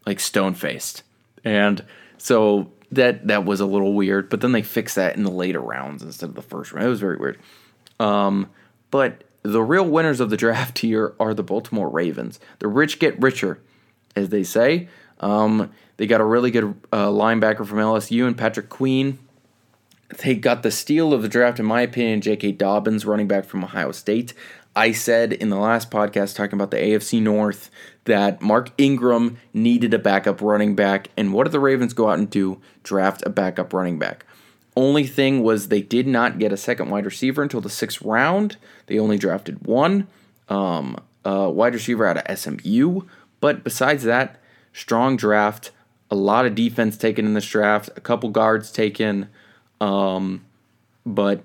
[0.05, 1.03] Like stone faced.
[1.43, 1.83] And
[2.17, 5.61] so that that was a little weird, but then they fixed that in the later
[5.61, 6.85] rounds instead of the first round.
[6.85, 7.39] It was very weird.
[7.99, 8.49] Um,
[8.91, 12.39] but the real winners of the draft here are the Baltimore Ravens.
[12.59, 13.59] The rich get richer,
[14.15, 14.89] as they say.
[15.19, 19.19] Um, they got a really good uh, linebacker from LSU and Patrick Queen.
[20.17, 22.53] They got the steal of the draft, in my opinion, J.K.
[22.53, 24.33] Dobbins, running back from Ohio State.
[24.75, 27.69] I said in the last podcast talking about the AFC North
[28.05, 31.09] that Mark Ingram needed a backup running back.
[31.15, 32.59] And what did the Ravens go out and do?
[32.81, 34.25] Draft a backup running back.
[34.75, 38.57] Only thing was they did not get a second wide receiver until the sixth round.
[38.87, 40.07] They only drafted one
[40.49, 43.01] um, wide receiver out of SMU.
[43.39, 45.71] But besides that, strong draft.
[46.09, 47.89] A lot of defense taken in this draft.
[47.95, 49.29] A couple guards taken.
[49.83, 50.45] Um,
[51.05, 51.43] but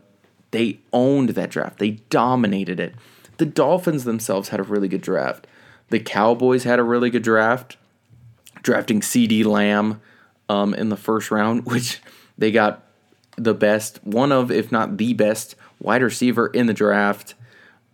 [0.52, 1.80] they owned that draft.
[1.80, 2.94] They dominated it.
[3.38, 5.48] The Dolphins themselves had a really good draft.
[5.90, 7.76] The Cowboys had a really good draft,
[8.62, 10.00] drafting CeeDee Lamb
[10.48, 12.00] um, in the first round, which
[12.36, 12.84] they got
[13.36, 17.34] the best, one of, if not the best, wide receiver in the draft.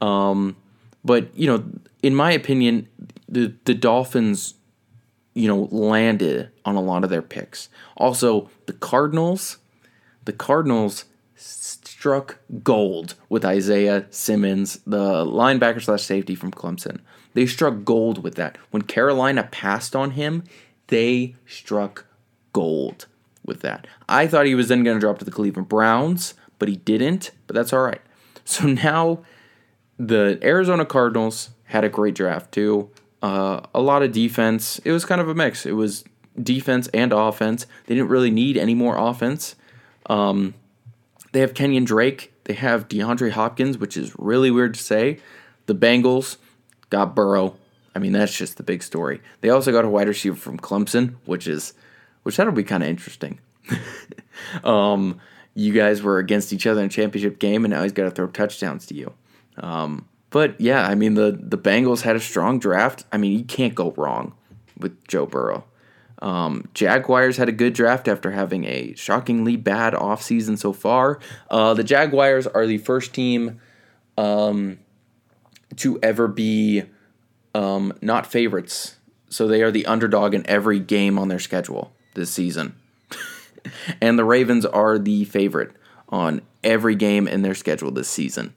[0.03, 0.57] Um,
[1.03, 1.65] but, you know,
[2.03, 2.89] in my opinion,
[3.31, 4.55] the, the Dolphins,
[5.33, 7.71] you know, landed on a lot of their picks.
[7.97, 9.59] Also, the Cardinals
[10.25, 11.05] the Cardinals
[11.37, 17.01] struck gold with Isaiah Simmons, the linebacker slash safety from Clemson.
[17.35, 18.59] They struck gold with that.
[18.71, 20.45] When Carolina passed on him,
[20.89, 22.07] they struck
[22.53, 23.07] gold
[23.45, 23.87] with that.
[24.09, 27.33] I thought he was then going to drop to the Cleveland Browns, but he didn't,
[27.47, 28.01] but that's all right.
[28.47, 29.25] So now
[29.99, 32.91] the Arizona Cardinals had a great draft too.
[33.23, 34.79] Uh, a lot of defense.
[34.85, 35.65] It was kind of a mix.
[35.65, 36.05] It was
[36.43, 37.67] defense and offense.
[37.87, 39.57] They didn't really need any more offense.
[40.07, 40.55] Um,
[41.33, 42.33] they have Kenyan Drake.
[42.45, 45.19] They have DeAndre Hopkins, which is really weird to say.
[45.67, 46.37] The Bengals
[46.91, 47.57] got Burrow.
[47.95, 49.21] I mean, that's just the big story.
[49.41, 51.75] They also got a wide receiver from Clemson, which is
[52.23, 53.39] which that'll be kind of interesting.
[54.65, 55.21] um,
[55.55, 58.11] you guys were against each other in a championship game, and now he's got to
[58.11, 59.13] throw touchdowns to you.
[59.57, 63.05] Um, but yeah, I mean the the Bengals had a strong draft.
[63.13, 64.35] I mean, you can't go wrong
[64.79, 65.65] with Joe Burrow.
[66.25, 71.21] Um, Jaguars had a good draft after having a shockingly bad offseason so far.
[71.51, 73.61] Uh, the Jaguars are the first team
[74.17, 74.79] um,
[75.77, 76.85] to ever be
[77.55, 78.97] um, not favorites.
[79.29, 82.75] So they are the underdog in every game on their schedule this season.
[84.01, 85.73] and the Ravens are the favorite
[86.09, 88.55] on every game in their schedule this season.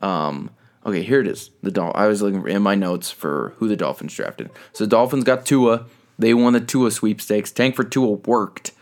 [0.00, 0.50] Um,
[0.86, 1.50] Okay, here it is.
[1.62, 4.48] The Dol- I was looking in my notes for who the Dolphins drafted.
[4.72, 5.84] So the Dolphins got Tua.
[6.18, 7.52] They won the Tua sweepstakes.
[7.52, 8.72] Tank for Tua worked.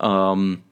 [0.00, 0.62] Um,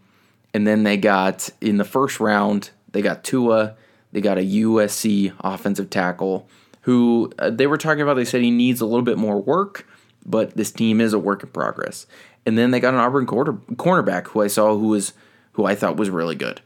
[0.53, 3.77] and then they got in the first round, they got Tua.
[4.13, 6.49] They got a USC offensive tackle
[6.83, 8.15] who uh, they were talking about.
[8.15, 9.89] They said he needs a little bit more work,
[10.25, 12.07] but this team is a work in progress.
[12.47, 15.15] And then they got an Auburn quarter, cornerback who I saw who was
[15.53, 16.61] who I thought was really good.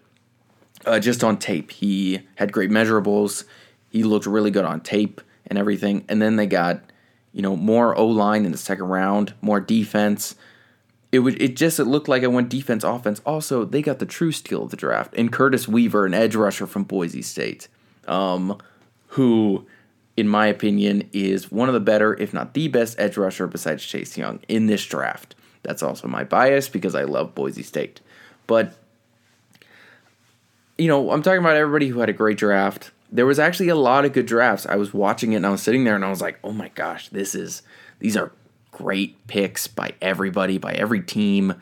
[0.85, 3.45] Uh, just on tape, he had great measurables.
[3.89, 6.05] He looked really good on tape and everything.
[6.09, 6.83] And then they got
[7.39, 10.35] you know more O line in the second round, more defense.
[11.11, 13.23] It would it just it looked like it went defense offense.
[13.25, 16.67] Also, they got the true steal of the draft and Curtis Weaver, an edge rusher
[16.67, 17.69] from Boise State,
[18.07, 18.59] um,
[19.07, 19.67] who
[20.19, 23.87] in my opinion, is one of the better, if not the best, edge rusher besides
[23.87, 25.37] Chase Young in this draft.
[25.63, 28.01] That's also my bias because I love Boise State.
[28.49, 28.75] But,
[30.77, 32.91] you know, I'm talking about everybody who had a great draft.
[33.11, 34.67] There was actually a lot of good drafts.
[34.67, 36.69] I was watching it and I was sitting there and I was like, oh my
[36.69, 37.63] gosh, this is,
[37.99, 38.33] these are
[38.71, 41.55] great picks by everybody, by every team.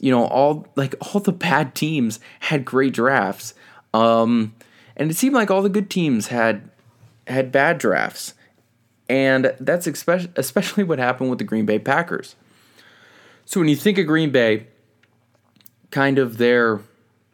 [0.00, 3.54] You know, all, like, all the bad teams had great drafts.
[3.94, 4.54] Um,
[4.96, 6.70] and it seemed like all the good teams had
[7.26, 8.34] had bad drafts.
[9.08, 12.36] And that's especially, especially what happened with the Green Bay Packers.
[13.44, 14.66] So when you think of Green Bay,
[15.90, 16.80] kind of their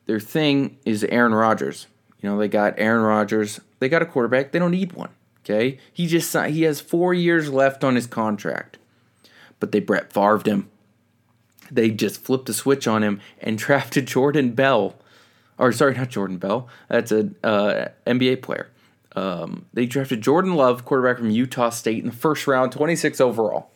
[0.07, 1.87] their thing is Aaron Rodgers.
[2.21, 3.61] You know, they got Aaron Rodgers.
[3.79, 4.53] They got a quarterback.
[4.53, 5.11] They don't need one.
[5.45, 8.77] Okay, he just he has four years left on his contract,
[9.61, 10.69] but they Brett Favre'd him.
[11.71, 14.97] They just flipped a switch on him and drafted Jordan Bell,
[15.57, 16.69] or sorry, not Jordan Bell.
[16.89, 18.69] That's a uh, NBA player.
[19.17, 23.71] Um, they drafted Jordan Love, quarterback from Utah State, in the first round, 26 overall.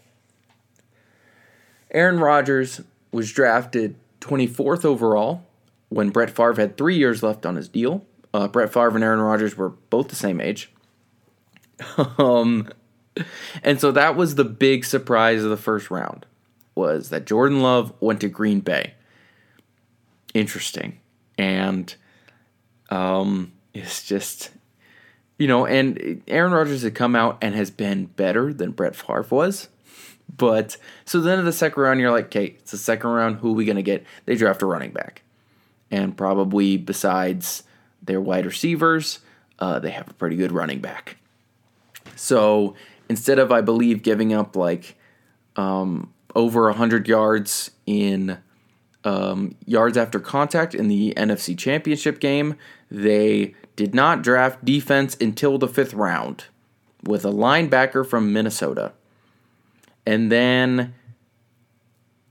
[1.91, 5.45] Aaron Rodgers was drafted 24th overall
[5.89, 8.05] when Brett Favre had three years left on his deal.
[8.35, 10.71] Uh, Brett Favre and Aaron Rodgers were both the same age.
[12.19, 12.69] um,
[13.63, 16.27] and so that was the big surprise of the first round
[16.75, 18.95] was that Jordan Love went to Green Bay.
[20.33, 20.99] Interesting.
[21.37, 21.95] And
[22.89, 24.51] um, it's just
[25.43, 29.27] you know, and Aaron Rodgers had come out and has been better than Brett Favre
[29.29, 29.69] was.
[30.37, 33.39] But so then in the second round, you're like, okay, it's the second round.
[33.39, 34.05] Who are we going to get?
[34.25, 35.23] They draft a running back.
[35.91, 37.65] And probably besides
[38.03, 39.21] their wide receivers,
[39.59, 41.17] uh, they have a pretty good running back.
[42.17, 42.75] So
[43.09, 44.97] instead of, I believe, giving up like
[45.57, 48.39] um, over 100 yards in
[49.05, 52.57] um, yards after contact in the NFC Championship game,
[52.91, 56.47] they did not draft defense until the fifth round
[57.05, 58.93] with a linebacker from Minnesota.
[60.07, 60.95] And then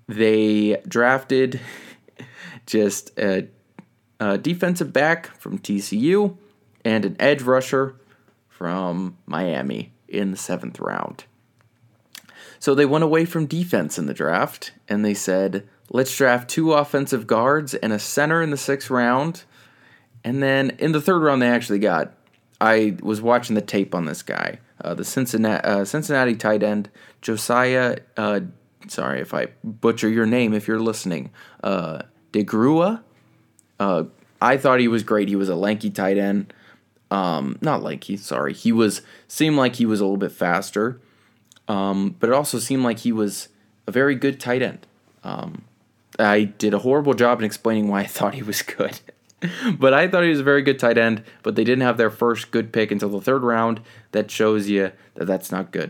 [0.07, 1.59] they drafted
[2.65, 3.47] just a,
[4.21, 6.37] a, defensive back from TCU
[6.85, 7.95] and an edge rusher
[8.47, 11.25] from Miami in the seventh round.
[12.59, 16.71] So they went away from defense in the draft and they said, let's draft two
[16.71, 19.43] offensive guards and a center in the sixth round
[20.23, 22.13] and then in the third round, they actually got.
[22.59, 26.89] I was watching the tape on this guy, uh, the Cincinnati uh, Cincinnati tight end
[27.21, 27.97] Josiah.
[28.15, 28.41] Uh,
[28.87, 31.31] sorry if I butcher your name if you're listening.
[31.63, 32.03] Uh,
[32.33, 33.03] DeGrua.
[33.81, 34.03] Uh,
[34.39, 35.27] I thought he was great.
[35.27, 36.53] He was a lanky tight end.
[37.09, 38.15] Um, not lanky.
[38.15, 41.01] Sorry, he was seemed like he was a little bit faster,
[41.67, 43.49] um, but it also seemed like he was
[43.87, 44.85] a very good tight end.
[45.23, 45.63] Um,
[46.19, 48.99] I did a horrible job in explaining why I thought he was good.
[49.79, 52.11] but I thought he was a very good tight end, but they didn't have their
[52.11, 53.81] first good pick until the third round.
[54.11, 55.89] That shows you that that's not good.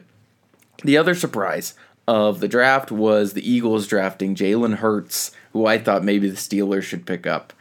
[0.84, 1.76] The other surprise
[2.08, 6.84] of the draft was the Eagles drafting Jalen Hurts, who I thought maybe the Steelers
[6.84, 7.52] should pick up.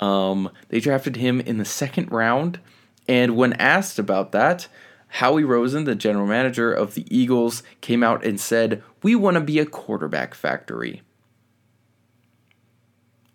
[0.00, 2.58] Um, they drafted him in the second round,
[3.06, 4.68] and when asked about that,
[5.14, 9.40] Howie Roseman, the general manager of the Eagles, came out and said, We want to
[9.40, 11.02] be a quarterback factory.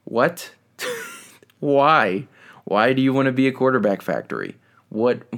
[0.06, 0.51] What?
[1.60, 2.28] Why?
[2.63, 4.56] Why do you want to be a quarterback factory?
[4.89, 5.23] What?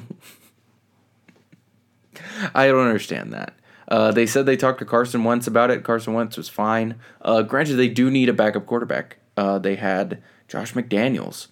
[2.54, 3.54] I don't understand that.
[3.88, 5.84] Uh, they said they talked to Carson Wentz about it.
[5.84, 6.96] Carson Wentz was fine.
[7.22, 9.18] Uh, granted, they do need a backup quarterback.
[9.36, 11.48] Uh, they had Josh McDaniels.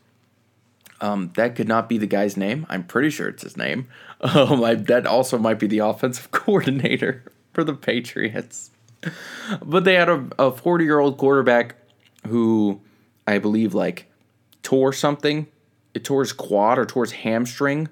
[1.02, 2.66] Um, that could not be the guy's name.
[2.70, 3.88] I'm pretty sure it's his name.
[4.22, 7.22] Um, I, that also might be the offensive coordinator
[7.54, 8.72] for the Patriots.
[9.62, 11.76] But they had a 40 year old quarterback
[12.26, 12.82] who
[13.28, 14.10] I believe like
[14.64, 15.48] tore something.
[15.94, 17.90] It tore his quad or tore his hamstring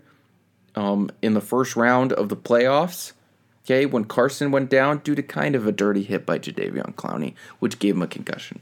[0.75, 3.11] um, in the first round of the playoffs.
[3.65, 7.33] Okay, when Carson went down due to kind of a dirty hit by Jadeveon Clowney,
[7.59, 8.61] which gave him a concussion.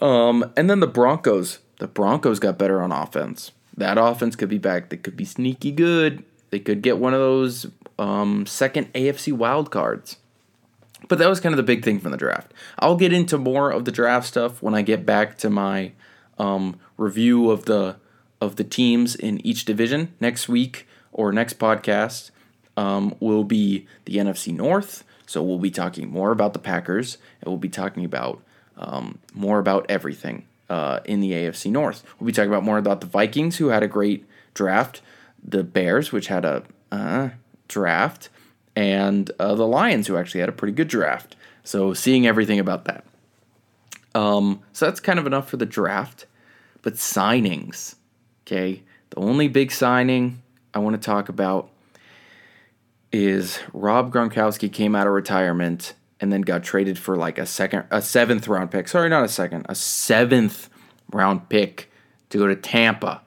[0.00, 1.58] Um, and then the Broncos.
[1.78, 3.52] The Broncos got better on offense.
[3.76, 4.90] That offense could be back.
[4.90, 6.24] They could be sneaky good.
[6.50, 7.66] They could get one of those
[7.98, 10.16] um, second AFC wild cards.
[11.08, 12.52] But that was kind of the big thing from the draft.
[12.78, 15.92] I'll get into more of the draft stuff when I get back to my
[16.38, 17.96] um, review of the
[18.40, 22.30] of the teams in each division next week or next podcast.
[22.76, 25.04] Um, will be the NFC North.
[25.26, 28.42] So we'll be talking more about the Packers, and we'll be talking about
[28.80, 32.02] um, more about everything uh, in the AFC North.
[32.18, 35.02] We'll be talking about more about the Vikings, who had a great draft,
[35.46, 37.30] the Bears, which had a uh,
[37.68, 38.30] draft,
[38.74, 41.36] and uh, the Lions, who actually had a pretty good draft.
[41.62, 43.04] So seeing everything about that.
[44.14, 46.26] Um, so that's kind of enough for the draft.
[46.82, 47.96] But signings,
[48.46, 48.82] okay?
[49.10, 51.70] The only big signing I want to talk about
[53.12, 57.84] is Rob Gronkowski came out of retirement and then got traded for like a second,
[57.90, 58.88] a seventh round pick.
[58.88, 60.68] Sorry, not a second, a seventh
[61.12, 61.90] round pick
[62.28, 63.22] to go to Tampa.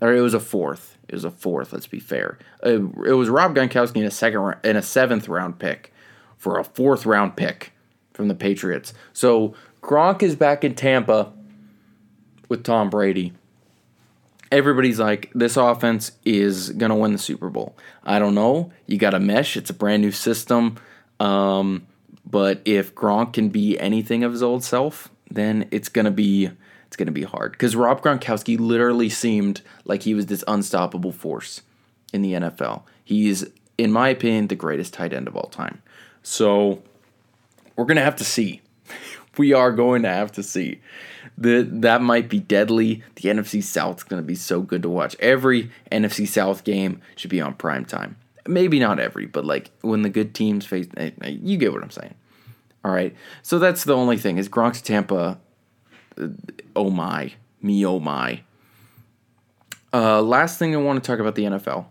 [0.00, 0.98] Or it was a fourth.
[1.08, 1.72] It was a fourth.
[1.72, 2.38] Let's be fair.
[2.64, 5.92] Uh, it was Rob Gronkowski in a second in a seventh round pick
[6.36, 7.72] for a fourth round pick
[8.12, 8.92] from the Patriots.
[9.12, 11.32] So Gronk is back in Tampa
[12.48, 13.32] with Tom Brady.
[14.50, 17.76] Everybody's like, this offense is gonna win the Super Bowl.
[18.02, 18.72] I don't know.
[18.86, 19.56] You got a mesh.
[19.56, 20.76] It's a brand new system.
[21.20, 21.86] Um,
[22.24, 26.50] but if Gronk can be anything of his old self, then it's gonna be
[26.86, 27.52] it's gonna be hard.
[27.52, 31.62] Because Rob Gronkowski literally seemed like he was this unstoppable force
[32.12, 32.82] in the NFL.
[33.04, 33.46] He's,
[33.78, 35.82] in my opinion, the greatest tight end of all time.
[36.22, 36.82] So
[37.76, 38.60] we're gonna have to see.
[39.38, 40.80] we are going to have to see
[41.38, 43.02] the, that might be deadly.
[43.16, 45.16] The NFC South is to be so good to watch.
[45.18, 48.16] Every NFC South game should be on prime time.
[48.46, 51.82] Maybe not every, but like when the good teams face, eh, eh, you get what
[51.82, 52.14] I'm saying.
[52.84, 53.14] All right.
[53.42, 55.38] So that's the only thing is Gronk's Tampa.
[56.20, 56.28] Uh,
[56.74, 58.42] oh my, me oh my.
[59.94, 61.86] Uh, last thing I want to talk about the NFL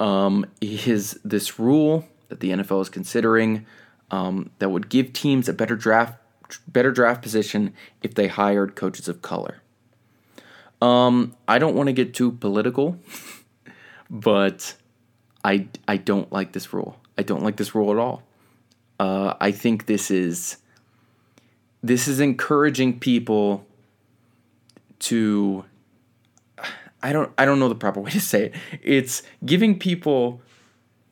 [0.00, 3.66] um, is this rule that the NFL is considering
[4.10, 6.18] um, that would give teams a better draft
[6.68, 9.62] better draft position if they hired coaches of color.
[10.80, 12.98] Um, I don't want to get too political,
[14.10, 14.74] but
[15.46, 16.98] I I don't like this rule.
[17.16, 18.24] I don't like this rule at all.
[18.98, 20.56] Uh, I think this is
[21.82, 23.64] this is encouraging people
[24.98, 25.64] to
[27.02, 28.54] I don't I don't know the proper way to say it.
[28.82, 30.40] It's giving people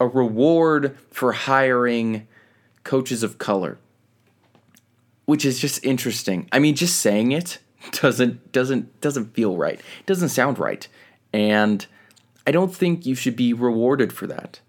[0.01, 2.27] a reward for hiring
[2.83, 3.79] coaches of color
[5.27, 6.49] which is just interesting.
[6.53, 7.59] I mean, just saying it
[7.93, 9.79] doesn't doesn't doesn't feel right.
[9.79, 10.87] It doesn't sound right,
[11.33, 11.87] and
[12.47, 14.61] I don't think you should be rewarded for that.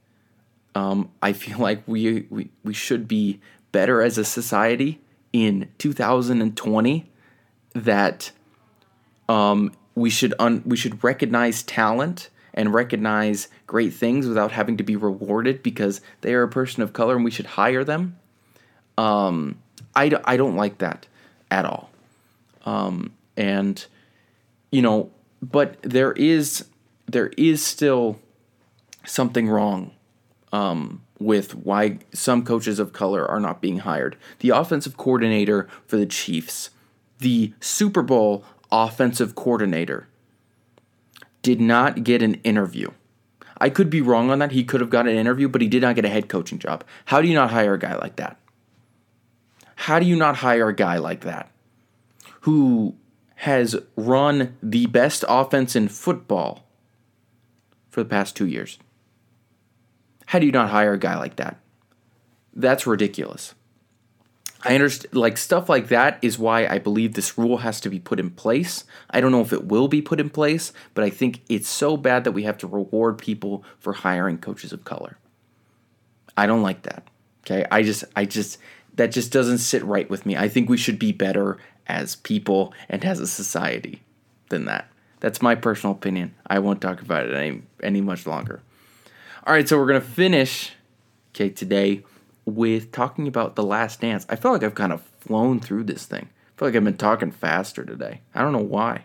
[0.74, 3.40] Um, I feel like we, we we should be
[3.72, 5.00] better as a society
[5.34, 7.10] in 2020.
[7.74, 8.32] That
[9.28, 14.84] um, we should un- we should recognize talent and recognize great things without having to
[14.84, 18.18] be rewarded because they are a person of color and we should hire them.
[18.98, 19.60] Um,
[19.94, 21.06] I, I don't like that
[21.52, 21.90] at all.
[22.66, 23.86] Um, and,
[24.72, 25.12] you know,
[25.42, 26.66] but there is
[27.08, 28.20] there is still
[29.06, 29.92] something wrong
[30.52, 34.18] um, with why some coaches of color are not being hired.
[34.40, 36.72] The offensive coordinator for the Chiefs,
[37.20, 40.08] the Super Bowl offensive coordinator,
[41.42, 42.90] did not get an interview.
[43.58, 44.52] I could be wrong on that.
[44.52, 46.84] He could have got an interview, but he did not get a head coaching job.
[47.06, 48.40] How do you not hire a guy like that?
[49.76, 51.52] How do you not hire a guy like that
[52.42, 52.96] who
[53.36, 56.65] has run the best offense in football
[57.96, 58.78] for the past two years?
[60.26, 61.58] How do you not hire a guy like that?
[62.54, 63.56] That's ridiculous.
[64.64, 68.02] I understand, like, stuff like that is why I believe this rule has to be
[68.02, 68.84] put in place.
[69.10, 71.96] I don't know if it will be put in place, but I think it's so
[71.96, 75.18] bad that we have to reward people for hiring coaches of color.
[76.36, 77.08] I don't like that.
[77.46, 77.66] Okay.
[77.72, 78.58] I just, I just,
[78.96, 80.36] that just doesn't sit right with me.
[80.36, 84.02] I think we should be better as people and as a society
[84.50, 84.90] than that.
[85.20, 86.36] That's my personal opinion.
[86.46, 88.62] I won't talk about it any any much longer.
[89.46, 90.74] All right, so we're gonna finish,
[91.34, 92.04] okay, today
[92.46, 94.26] with talking about the Last Dance.
[94.30, 96.30] I feel like I've kind of flown through this thing.
[96.30, 98.22] I feel like I've been talking faster today.
[98.34, 99.04] I don't know why,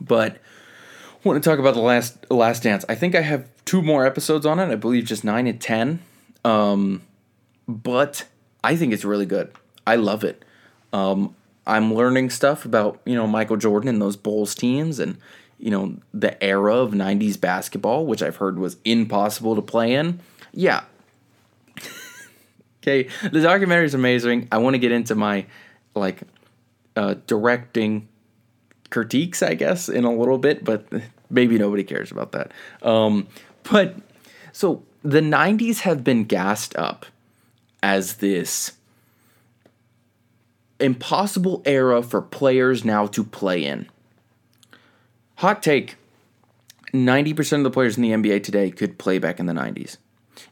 [0.00, 2.84] but I want to talk about the last Last Dance.
[2.88, 4.70] I think I have two more episodes on it.
[4.70, 6.00] I believe just nine and ten.
[6.44, 7.02] Um,
[7.68, 8.24] but
[8.64, 9.52] I think it's really good.
[9.86, 10.44] I love it.
[10.92, 11.34] Um,
[11.66, 15.18] I'm learning stuff about you know Michael Jordan and those Bulls teams and
[15.58, 20.20] you know the era of '90s basketball, which I've heard was impossible to play in.
[20.52, 20.84] Yeah.
[22.82, 24.48] okay, the documentary is amazing.
[24.50, 25.46] I want to get into my
[25.94, 26.22] like
[26.96, 28.08] uh, directing
[28.90, 30.86] critiques, I guess, in a little bit, but
[31.30, 32.52] maybe nobody cares about that.
[32.82, 33.26] Um,
[33.70, 33.96] but
[34.52, 37.06] so the 90s have been gassed up
[37.82, 38.72] as this
[40.82, 43.88] impossible era for players now to play in.
[45.36, 45.96] Hot take
[46.92, 49.96] 90% of the players in the NBA today could play back in the 90s.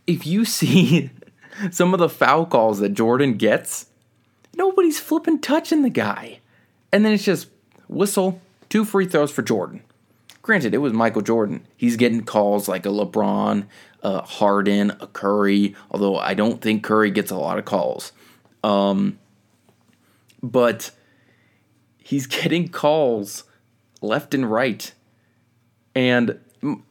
[0.06, 1.10] If you see
[1.70, 3.86] some of the foul calls that Jordan gets,
[4.56, 6.40] nobody's flipping touching the guy.
[6.92, 7.48] And then it's just
[7.88, 9.82] whistle, two free throws for Jordan.
[10.42, 11.66] Granted, it was Michael Jordan.
[11.76, 13.66] He's getting calls like a LeBron,
[14.02, 18.12] a Harden, a Curry, although I don't think Curry gets a lot of calls.
[18.64, 19.19] Um,
[20.43, 20.91] but
[21.99, 23.45] he's getting calls
[24.01, 24.93] left and right.
[25.95, 26.38] And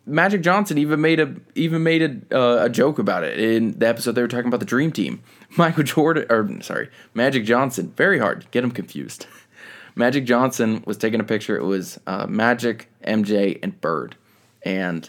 [0.06, 3.88] Magic Johnson even made a even made a, uh, a joke about it in the
[3.88, 5.22] episode they were talking about the Dream Team.
[5.58, 7.94] Michael Jordan, or sorry, Magic Johnson.
[7.96, 9.28] Very hard, get him confused.
[9.96, 11.58] Magic Johnson was taking a picture.
[11.58, 14.16] It was uh, Magic, MJ, and Bird,
[14.64, 15.08] and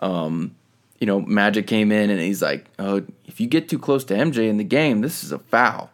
[0.00, 0.56] um,
[0.98, 4.14] you know Magic came in and he's like, "Oh, if you get too close to
[4.14, 5.90] MJ in the game, this is a foul."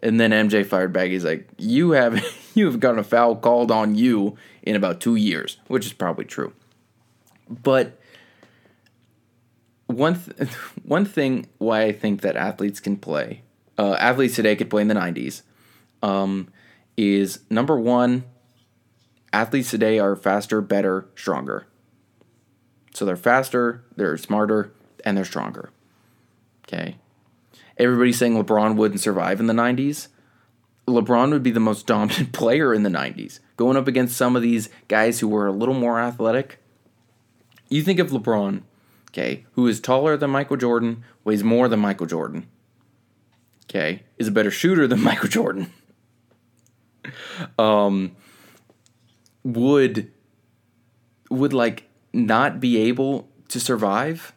[0.00, 1.08] And then MJ fired back.
[1.08, 2.24] He's like, "You have
[2.54, 6.24] you have gotten a foul called on you in about two years," which is probably
[6.24, 6.52] true.
[7.48, 7.98] But
[9.86, 10.50] one th-
[10.84, 13.42] one thing why I think that athletes can play,
[13.76, 15.42] uh, athletes today could play in the '90s,
[16.02, 16.48] um,
[16.96, 18.24] is number one.
[19.30, 21.66] Athletes today are faster, better, stronger.
[22.94, 24.72] So they're faster, they're smarter,
[25.04, 25.70] and they're stronger.
[26.66, 26.96] Okay.
[27.78, 30.08] Everybody's saying LeBron wouldn't survive in the 90s.
[30.86, 34.42] LeBron would be the most dominant player in the 90s, going up against some of
[34.42, 36.58] these guys who were a little more athletic.
[37.68, 38.62] You think of LeBron,
[39.10, 42.48] okay, who is taller than Michael Jordan, weighs more than Michael Jordan,
[43.66, 45.72] okay, is a better shooter than Michael Jordan.
[47.58, 48.16] um,
[49.44, 50.10] would
[51.30, 54.32] would like not be able to survive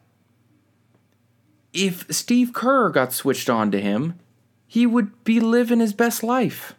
[1.74, 4.20] if Steve Kerr got switched on to him,
[4.68, 6.74] he would be living his best life.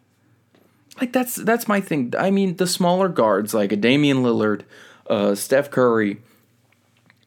[1.01, 2.13] Like that's that's my thing.
[2.19, 4.63] I mean, the smaller guards like a Damian Lillard,
[5.09, 6.19] uh, Steph Curry,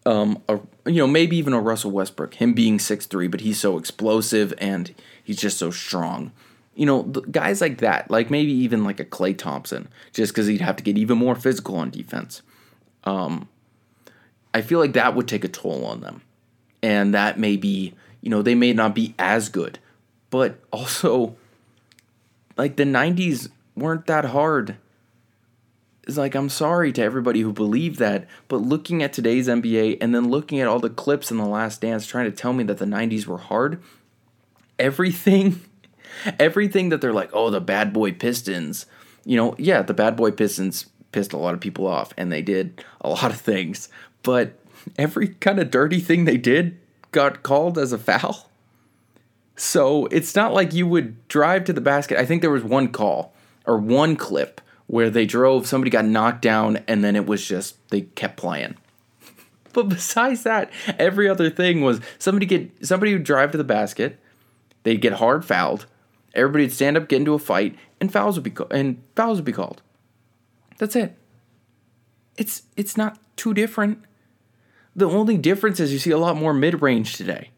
[0.05, 2.35] um, a, you know, maybe even a Russell Westbrook.
[2.35, 4.93] Him being six three, but he's so explosive and
[5.23, 6.31] he's just so strong.
[6.75, 10.61] You know, guys like that, like maybe even like a Klay Thompson, just because he'd
[10.61, 12.41] have to get even more physical on defense.
[13.05, 13.47] Um,
[14.53, 16.21] I feel like that would take a toll on them
[16.85, 19.79] and that may be, you know, they may not be as good,
[20.29, 21.35] but also
[22.57, 24.77] like the 90s weren't that hard.
[26.03, 30.13] It's like I'm sorry to everybody who believed that, but looking at today's NBA and
[30.13, 32.77] then looking at all the clips in the last dance trying to tell me that
[32.77, 33.81] the 90s were hard,
[34.77, 35.61] everything
[36.39, 38.85] everything that they're like, "Oh, the bad boy Pistons."
[39.25, 42.43] You know, yeah, the bad boy Pistons pissed a lot of people off and they
[42.43, 43.89] did a lot of things,
[44.21, 44.53] but
[44.97, 46.77] every kind of dirty thing they did
[47.11, 48.49] got called as a foul.
[49.55, 52.19] So it's not like you would drive to the basket.
[52.19, 53.33] I think there was one call
[53.65, 57.75] or one clip where they drove, somebody got knocked down, and then it was just
[57.89, 58.75] they kept playing.
[59.73, 64.17] But besides that, every other thing was somebody get somebody would drive to the basket,
[64.83, 65.85] they'd get hard fouled,
[66.33, 69.43] everybody would stand up, get into a fight, and fouls would be and fouls would
[69.43, 69.81] be called.
[70.77, 71.17] That's it.
[72.37, 74.01] It's it's not too different.
[74.95, 77.51] The only difference is you see a lot more mid range today.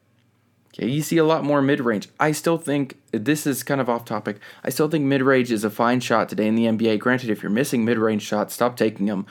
[0.73, 2.07] Okay, you see a lot more mid range.
[2.19, 4.39] I still think this is kind of off topic.
[4.63, 6.99] I still think mid range is a fine shot today in the NBA.
[6.99, 9.25] Granted, if you're missing mid range shots, stop taking them.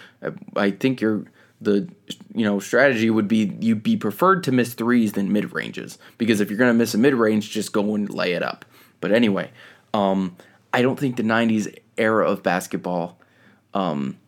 [0.57, 1.25] I think you're
[1.61, 1.89] the
[2.35, 6.41] you know strategy would be you'd be preferred to miss threes than mid ranges because
[6.41, 8.65] if you're gonna miss a mid range, just go and lay it up.
[9.01, 9.51] But anyway,
[9.95, 10.37] um,
[10.73, 13.21] I don't think the '90s era of basketball
[13.73, 14.19] um,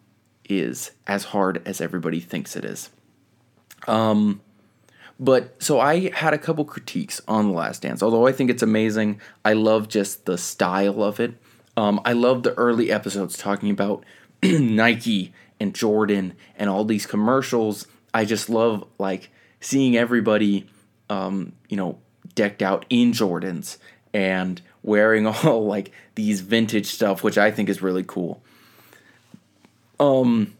[0.48, 2.90] is as hard as everybody thinks it is.
[3.88, 4.40] Um,
[5.20, 8.02] but so I had a couple critiques on The Last Dance.
[8.02, 11.34] Although I think it's amazing, I love just the style of it.
[11.76, 14.04] Um, I love the early episodes talking about
[14.42, 17.86] Nike and Jordan and all these commercials.
[18.14, 19.30] I just love like
[19.60, 20.68] seeing everybody,
[21.10, 21.98] um, you know,
[22.34, 23.78] decked out in Jordans
[24.12, 28.40] and wearing all like these vintage stuff, which I think is really cool.
[29.98, 30.54] Um,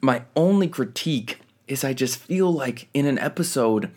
[0.00, 3.90] my only critique is I just feel like in an episode,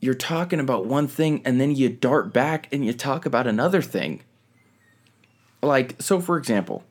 [0.00, 3.82] you're talking about one thing and then you dart back and you talk about another
[3.82, 4.22] thing.
[5.62, 6.82] Like, so for example,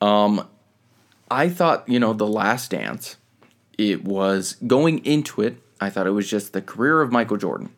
[0.00, 0.46] um,
[1.30, 3.16] I thought, you know, The Last Dance,
[3.78, 7.74] it was going into it, I thought it was just the career of Michael Jordan.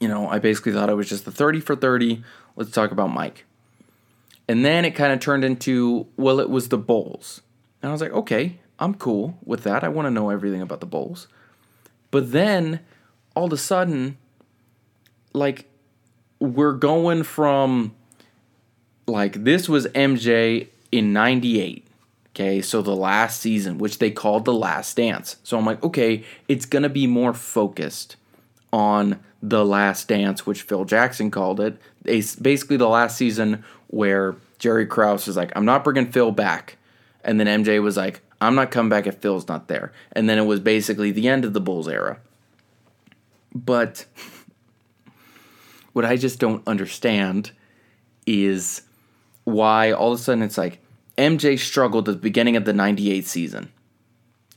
[0.00, 2.22] You know, I basically thought it was just the 30 for 30.
[2.56, 3.44] Let's talk about Mike.
[4.48, 7.40] And then it kind of turned into, well, it was the Bulls.
[7.82, 9.82] And I was like, okay, I'm cool with that.
[9.82, 11.26] I want to know everything about the Bulls.
[12.10, 12.80] But then
[13.34, 14.18] all of a sudden,
[15.32, 15.70] like,
[16.38, 17.94] we're going from
[19.06, 21.86] like this was MJ in 98.
[22.30, 25.36] Okay, so the last season, which they called the last dance.
[25.44, 28.16] So I'm like, okay, it's gonna be more focused
[28.70, 31.78] on the last dance, which Phil Jackson called it.
[32.04, 36.76] It's basically the last season where Jerry Krause was like, I'm not bringing Phil back.
[37.22, 39.92] And then MJ was like, I'm not coming back if Phil's not there.
[40.12, 42.18] And then it was basically the end of the Bulls era.
[43.54, 44.06] But
[45.92, 47.52] what I just don't understand
[48.26, 48.82] is
[49.44, 50.80] why all of a sudden it's like
[51.16, 53.72] MJ struggled at the beginning of the 98 season.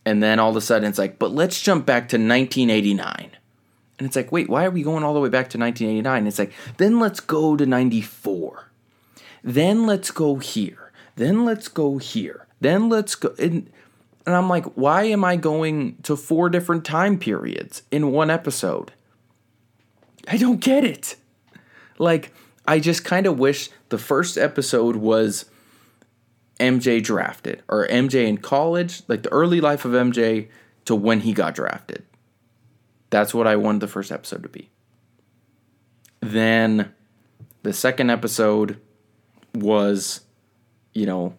[0.06, 3.32] And then all of a sudden it's like, but let's jump back to 1989.
[4.00, 6.28] And it's like, wait, why are we going all the way back to 1989?
[6.28, 8.70] It's like, then let's go to 94.
[9.44, 10.92] Then let's go here.
[11.16, 12.48] Then let's go here.
[12.62, 13.34] Then let's go.
[13.40, 13.70] And,
[14.28, 18.92] and I'm like, why am I going to four different time periods in one episode?
[20.28, 21.16] I don't get it.
[21.98, 22.34] Like,
[22.68, 25.46] I just kind of wish the first episode was
[26.60, 30.50] MJ drafted or MJ in college, like the early life of MJ
[30.84, 32.04] to when he got drafted.
[33.10, 34.70] That's what I wanted the first episode to be.
[36.20, 36.94] Then
[37.64, 38.78] the second episode
[39.56, 40.20] was,
[40.94, 41.38] you know,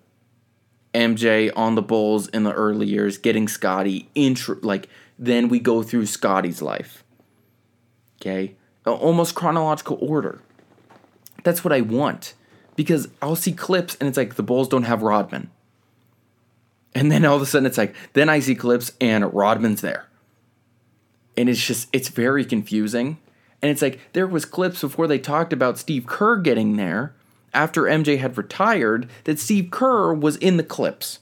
[0.98, 4.88] MJ on the Bulls in the early years, getting Scottie intro like
[5.18, 7.04] then we go through Scottie's life.
[8.20, 8.56] Okay?
[8.84, 10.40] Almost chronological order.
[11.44, 12.34] That's what I want.
[12.74, 15.50] Because I'll see clips and it's like the Bulls don't have Rodman.
[16.94, 20.06] And then all of a sudden it's like, then I see clips and Rodman's there.
[21.36, 23.18] And it's just, it's very confusing.
[23.62, 27.14] And it's like, there was clips before they talked about Steve Kerr getting there
[27.54, 31.20] after MJ had retired that Steve Kerr was in the clips.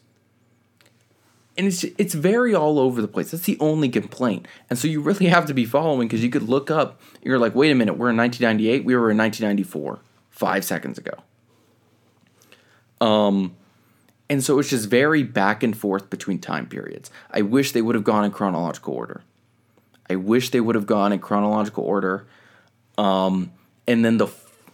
[1.59, 3.31] And it's it's very all over the place.
[3.31, 4.47] That's the only complaint.
[4.69, 7.01] And so you really have to be following because you could look up.
[7.23, 8.85] You're like, wait a minute, we're in 1998.
[8.85, 10.01] We were in 1994,
[10.31, 11.15] five seconds ago.
[13.01, 13.57] Um,
[14.29, 17.11] and so it's just very back and forth between time periods.
[17.31, 19.23] I wish they would have gone in chronological order.
[20.11, 22.27] I wish they would have gone in chronological order.
[22.99, 23.53] Um,
[23.87, 24.27] and then the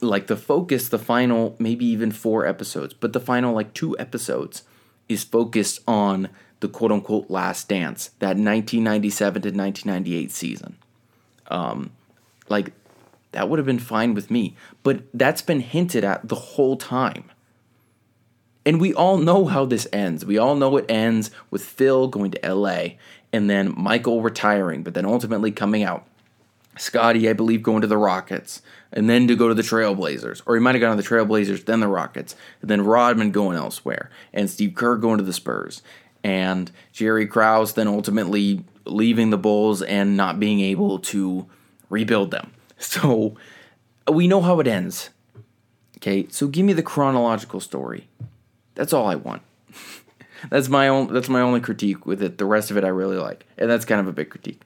[0.03, 4.64] like the focus, the final maybe even four episodes, but the final like two episodes
[5.09, 6.28] is focused on
[6.61, 10.76] the quote unquote last dance, that 1997 to 1998 season.
[11.48, 11.90] Um,
[12.48, 12.72] like
[13.32, 17.30] that would have been fine with me, but that's been hinted at the whole time.
[18.64, 20.24] And we all know how this ends.
[20.24, 22.90] We all know it ends with Phil going to LA
[23.32, 26.07] and then Michael retiring, but then ultimately coming out.
[26.76, 28.62] Scottie, I believe, going to the Rockets
[28.92, 30.42] and then to go to the Trailblazers.
[30.46, 33.56] Or he might have gone to the Trailblazers, then the Rockets, and then Rodman going
[33.56, 35.82] elsewhere, and Steve Kerr going to the Spurs,
[36.22, 41.46] and Jerry Krause then ultimately leaving the Bulls and not being able to
[41.88, 42.52] rebuild them.
[42.82, 43.36] So
[44.10, 45.10] we know how it ends.
[45.98, 48.08] Okay, so give me the chronological story.
[48.74, 49.42] That's all I want.
[50.50, 51.12] that's my own.
[51.12, 52.38] That's my only critique with it.
[52.38, 54.62] The rest of it I really like, and that's kind of a big critique.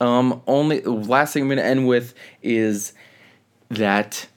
[0.00, 2.92] Um, only last thing I'm going to end with is
[3.68, 4.28] that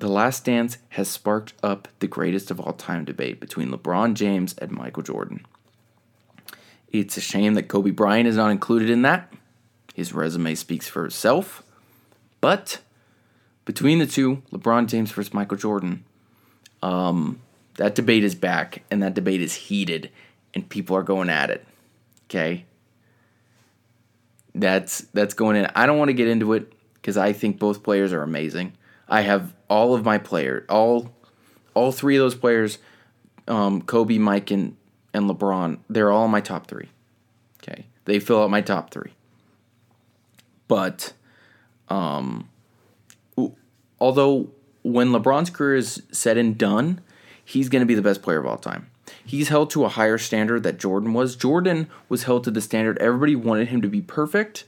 [0.00, 4.54] the Last Dance has sparked up the greatest of all time debate between LeBron James
[4.58, 5.46] and Michael Jordan.
[6.90, 9.32] It's a shame that Kobe Bryant is not included in that.
[9.94, 11.62] His resume speaks for itself.
[12.40, 12.80] But
[13.64, 16.04] between the two, LeBron James versus Michael Jordan,
[16.82, 17.40] um,
[17.74, 20.10] that debate is back and that debate is heated
[20.54, 21.64] and people are going at it.
[22.28, 22.64] Okay?
[24.54, 25.66] That's that's going in.
[25.74, 28.72] I don't want to get into it because I think both players are amazing.
[29.08, 31.12] I have all of my players, all
[31.74, 32.78] all three of those players,
[33.48, 34.76] um, Kobe, Mike, and
[35.14, 35.78] and LeBron.
[35.88, 36.88] They're all my top three.
[37.62, 39.12] Okay, they fill out my top three.
[40.68, 41.14] But,
[41.88, 42.48] um,
[43.98, 44.50] although
[44.82, 47.00] when LeBron's career is said and done,
[47.44, 48.89] he's going to be the best player of all time.
[49.24, 51.36] He's held to a higher standard that Jordan was.
[51.36, 54.64] Jordan was held to the standard everybody wanted him to be perfect.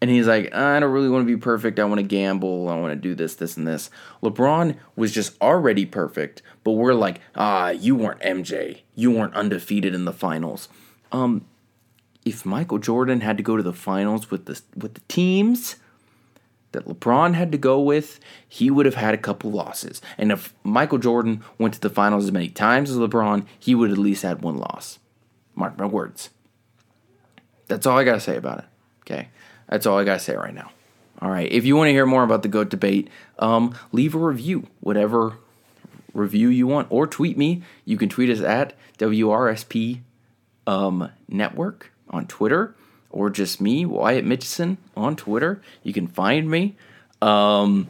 [0.00, 1.78] And he's like, I don't really want to be perfect.
[1.78, 2.68] I want to gamble.
[2.68, 3.90] I want to do this, this, and this.
[4.22, 8.80] LeBron was just already perfect, but we're like, ah, you weren't MJ.
[8.94, 10.70] You weren't undefeated in the finals.
[11.12, 11.44] Um,
[12.24, 15.76] if Michael Jordan had to go to the finals with the with the teams,
[16.72, 20.00] that LeBron had to go with, he would have had a couple losses.
[20.16, 23.90] And if Michael Jordan went to the finals as many times as LeBron, he would
[23.90, 24.98] at least had one loss.
[25.54, 26.30] Mark my words.
[27.68, 28.64] That's all I got to say about it.
[29.02, 29.28] Okay.
[29.68, 30.70] That's all I got to say right now.
[31.20, 31.50] All right.
[31.50, 33.08] If you want to hear more about the GOAT debate,
[33.38, 35.34] um, leave a review, whatever
[36.14, 37.62] review you want, or tweet me.
[37.84, 40.00] You can tweet us at WRSP
[40.66, 42.74] um, Network on Twitter,
[43.10, 45.60] or just me, Wyatt Mitchison, on Twitter.
[45.82, 46.76] You can find me.
[47.20, 47.88] Um,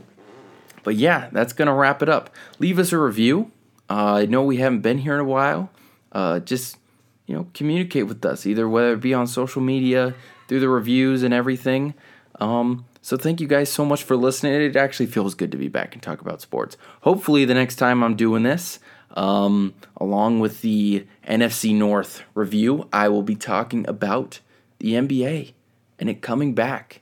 [0.83, 2.31] but yeah, that's going to wrap it up.
[2.59, 3.53] Leave us a review.
[3.89, 5.71] Uh, I know we haven't been here in a while.
[6.13, 6.79] Uh, just,
[7.27, 10.15] you know, communicate with us, either whether it be on social media,
[10.49, 11.95] through the reviews and everything.
[12.41, 14.55] Um, so thank you guys so much for listening.
[14.55, 16.77] It actually feels good to be back and talk about sports.
[17.03, 18.79] Hopefully, the next time I'm doing this,
[19.13, 24.41] um, along with the NFC North review, I will be talking about
[24.81, 25.53] the NBA
[25.99, 27.01] and it coming back.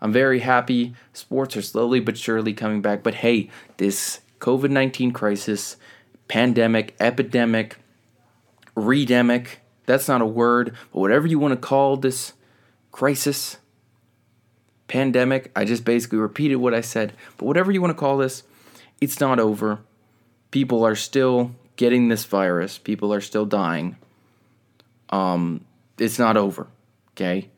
[0.00, 0.94] I'm very happy.
[1.12, 3.02] Sports are slowly but surely coming back.
[3.02, 5.76] But hey, this COVID 19 crisis,
[6.28, 7.78] pandemic, epidemic,
[8.76, 9.56] redemic,
[9.86, 12.32] that's not a word, but whatever you want to call this
[12.92, 13.58] crisis,
[14.88, 17.12] pandemic, I just basically repeated what I said.
[17.38, 18.42] But whatever you want to call this,
[19.00, 19.80] it's not over.
[20.50, 23.96] People are still getting this virus, people are still dying.
[25.10, 25.64] Um,
[25.98, 26.66] it's not over,
[27.16, 27.48] okay?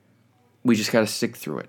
[0.62, 1.68] We just got to stick through it.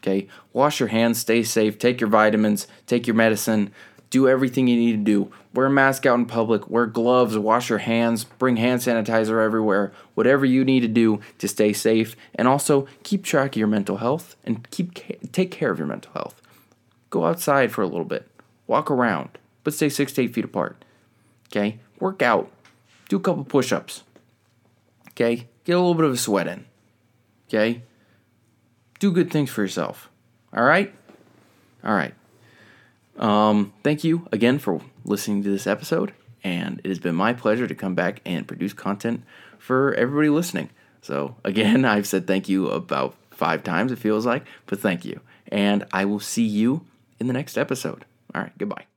[0.00, 0.28] Okay?
[0.52, 3.72] Wash your hands, stay safe, take your vitamins, take your medicine,
[4.10, 5.32] do everything you need to do.
[5.54, 9.92] Wear a mask out in public, wear gloves, wash your hands, bring hand sanitizer everywhere.
[10.14, 13.96] Whatever you need to do to stay safe and also keep track of your mental
[13.98, 14.92] health and keep
[15.32, 16.42] take care of your mental health.
[17.08, 18.28] Go outside for a little bit.
[18.66, 20.84] Walk around, but stay 6 to 8 feet apart.
[21.48, 21.78] Okay?
[21.98, 22.50] Work out.
[23.08, 24.02] Do a couple push-ups.
[25.10, 25.48] Okay?
[25.64, 26.66] Get a little bit of a sweat in.
[27.52, 27.82] Okay?
[29.02, 30.08] do good things for yourself.
[30.56, 30.94] All right?
[31.82, 32.14] All right.
[33.18, 36.14] Um, thank you again for listening to this episode.
[36.44, 39.24] And it has been my pleasure to come back and produce content
[39.58, 40.70] for everybody listening.
[41.00, 45.20] So, again, I've said thank you about five times, it feels like, but thank you.
[45.48, 46.86] And I will see you
[47.18, 48.04] in the next episode.
[48.32, 48.91] All right, goodbye.